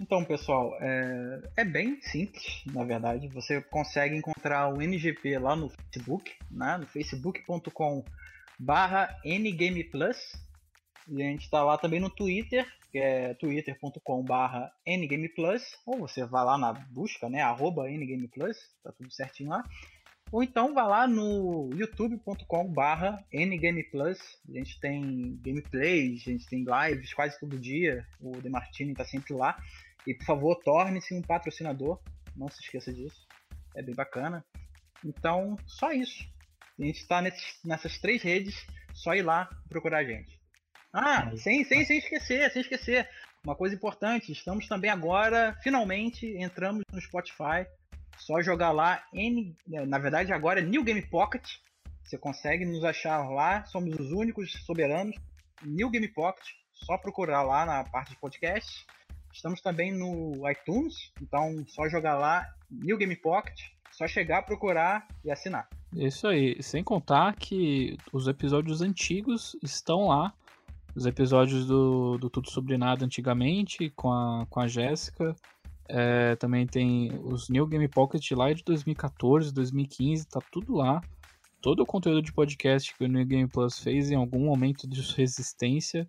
[0.00, 3.28] Então, pessoal, é, é, bem simples, na verdade.
[3.28, 6.76] Você consegue encontrar o NGP lá no Facebook, né?
[6.78, 8.04] no facebook.com
[8.58, 10.16] barra ngameplus.
[11.10, 15.62] E a gente está lá também no Twitter, que é twitter.com barra ngameplus.
[15.86, 17.40] Ou você vai lá na busca, né?
[17.40, 19.64] arroba ngameplus, tá tudo certinho lá.
[20.30, 24.18] Ou então vá lá no youtube.com/barra ngameplus.
[24.48, 28.06] A gente tem gameplays, a gente tem lives quase todo dia.
[28.20, 29.56] O Demartini está sempre lá.
[30.06, 31.98] E por favor, torne-se um patrocinador.
[32.36, 33.26] Não se esqueça disso.
[33.74, 34.44] É bem bacana.
[35.02, 36.24] Então, só isso.
[36.78, 37.22] A gente está
[37.64, 38.66] nessas três redes.
[38.92, 40.37] Só ir lá procurar a gente.
[40.92, 43.08] Ah, sem, sem, sem esquecer, sem esquecer.
[43.44, 47.66] Uma coisa importante, estamos também agora, finalmente, entramos no Spotify.
[48.18, 51.56] Só jogar lá N, né, na verdade agora é New Game Pocket.
[52.02, 55.14] Você consegue nos achar lá, somos os únicos soberanos.
[55.62, 58.86] New Game Pocket, só procurar lá na parte de podcast.
[59.32, 63.60] Estamos também no iTunes, então só jogar lá New Game Pocket,
[63.90, 65.68] só chegar, procurar e assinar.
[65.94, 70.32] Isso aí, sem contar que os episódios antigos estão lá.
[70.94, 75.34] Os episódios do, do Tudo Sobre Nada antigamente, com a, com a Jéssica,
[75.88, 81.00] é, também tem os New Game Pocket lá de 2014, 2015, tá tudo lá.
[81.60, 85.00] Todo o conteúdo de podcast que o New Game Plus fez em algum momento de
[85.16, 86.08] resistência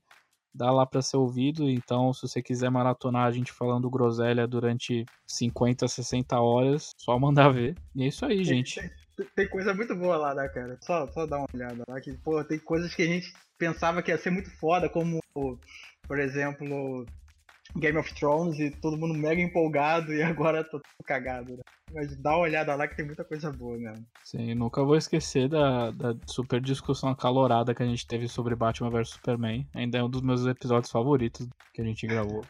[0.53, 1.69] dá lá para ser ouvido.
[1.69, 7.49] Então, se você quiser maratonar a gente falando groselha durante 50, 60 horas, só mandar
[7.49, 7.75] ver.
[7.95, 8.79] E é isso aí, gente.
[9.35, 10.77] Tem, coisa muito boa lá, né, cara?
[10.81, 11.99] Só, só dar uma olhada lá.
[11.99, 15.19] Que, pô, tem coisas que a gente pensava que ia ser muito foda, como,
[16.07, 17.05] por exemplo,
[17.75, 21.63] Game of Thrones e todo mundo mega empolgado e agora tá tudo cagado, né?
[21.91, 24.05] Mas dá uma olhada lá que tem muita coisa boa mesmo.
[24.23, 28.91] Sim, nunca vou esquecer da, da super discussão acalorada que a gente teve sobre Batman
[28.91, 29.67] vs Superman.
[29.73, 32.45] Ainda é um dos meus episódios favoritos que a gente gravou.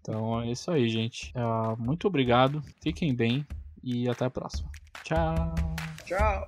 [0.00, 1.32] Então é isso aí, gente.
[1.34, 3.46] Uh, muito obrigado, fiquem bem
[3.82, 4.70] e até a próxima.
[5.02, 5.75] Tchau!
[6.06, 6.46] Tchau!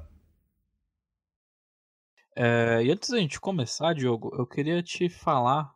[2.37, 5.75] É, e antes da gente começar, Diogo, eu queria te falar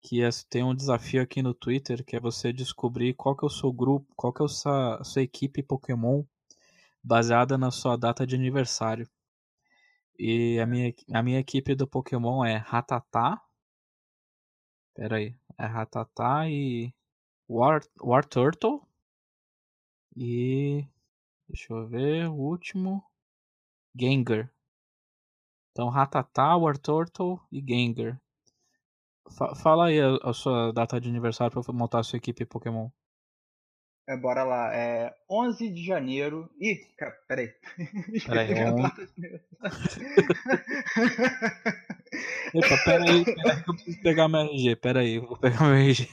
[0.00, 3.46] que é, tem um desafio aqui no Twitter, que é você descobrir qual que é
[3.46, 6.24] o seu grupo, qual que é a sua, a sua equipe Pokémon
[7.00, 9.08] baseada na sua data de aniversário.
[10.18, 13.40] E a minha, a minha equipe do Pokémon é Ratatá.
[14.92, 15.36] Pera aí.
[15.56, 16.92] É Ratatá e
[17.48, 18.82] War, War Turtle.
[20.16, 20.84] E.
[21.52, 22.26] Deixa eu ver.
[22.28, 23.04] O último.
[23.94, 24.50] Gengar.
[25.70, 28.18] Então, Ratatá, War Turtle e Gengar.
[29.62, 32.90] Fala aí a, a, sua data de aniversário pra montar a sua equipe Pokémon.
[34.08, 34.74] É, bora lá.
[34.74, 36.50] É 11 de janeiro.
[36.58, 37.54] Ih, cara, peraí.
[38.26, 38.82] Peraí, on...
[42.54, 44.76] Epa, peraí, peraí eu preciso pegar meu RG.
[44.76, 46.08] Peraí, eu vou pegar meu RG.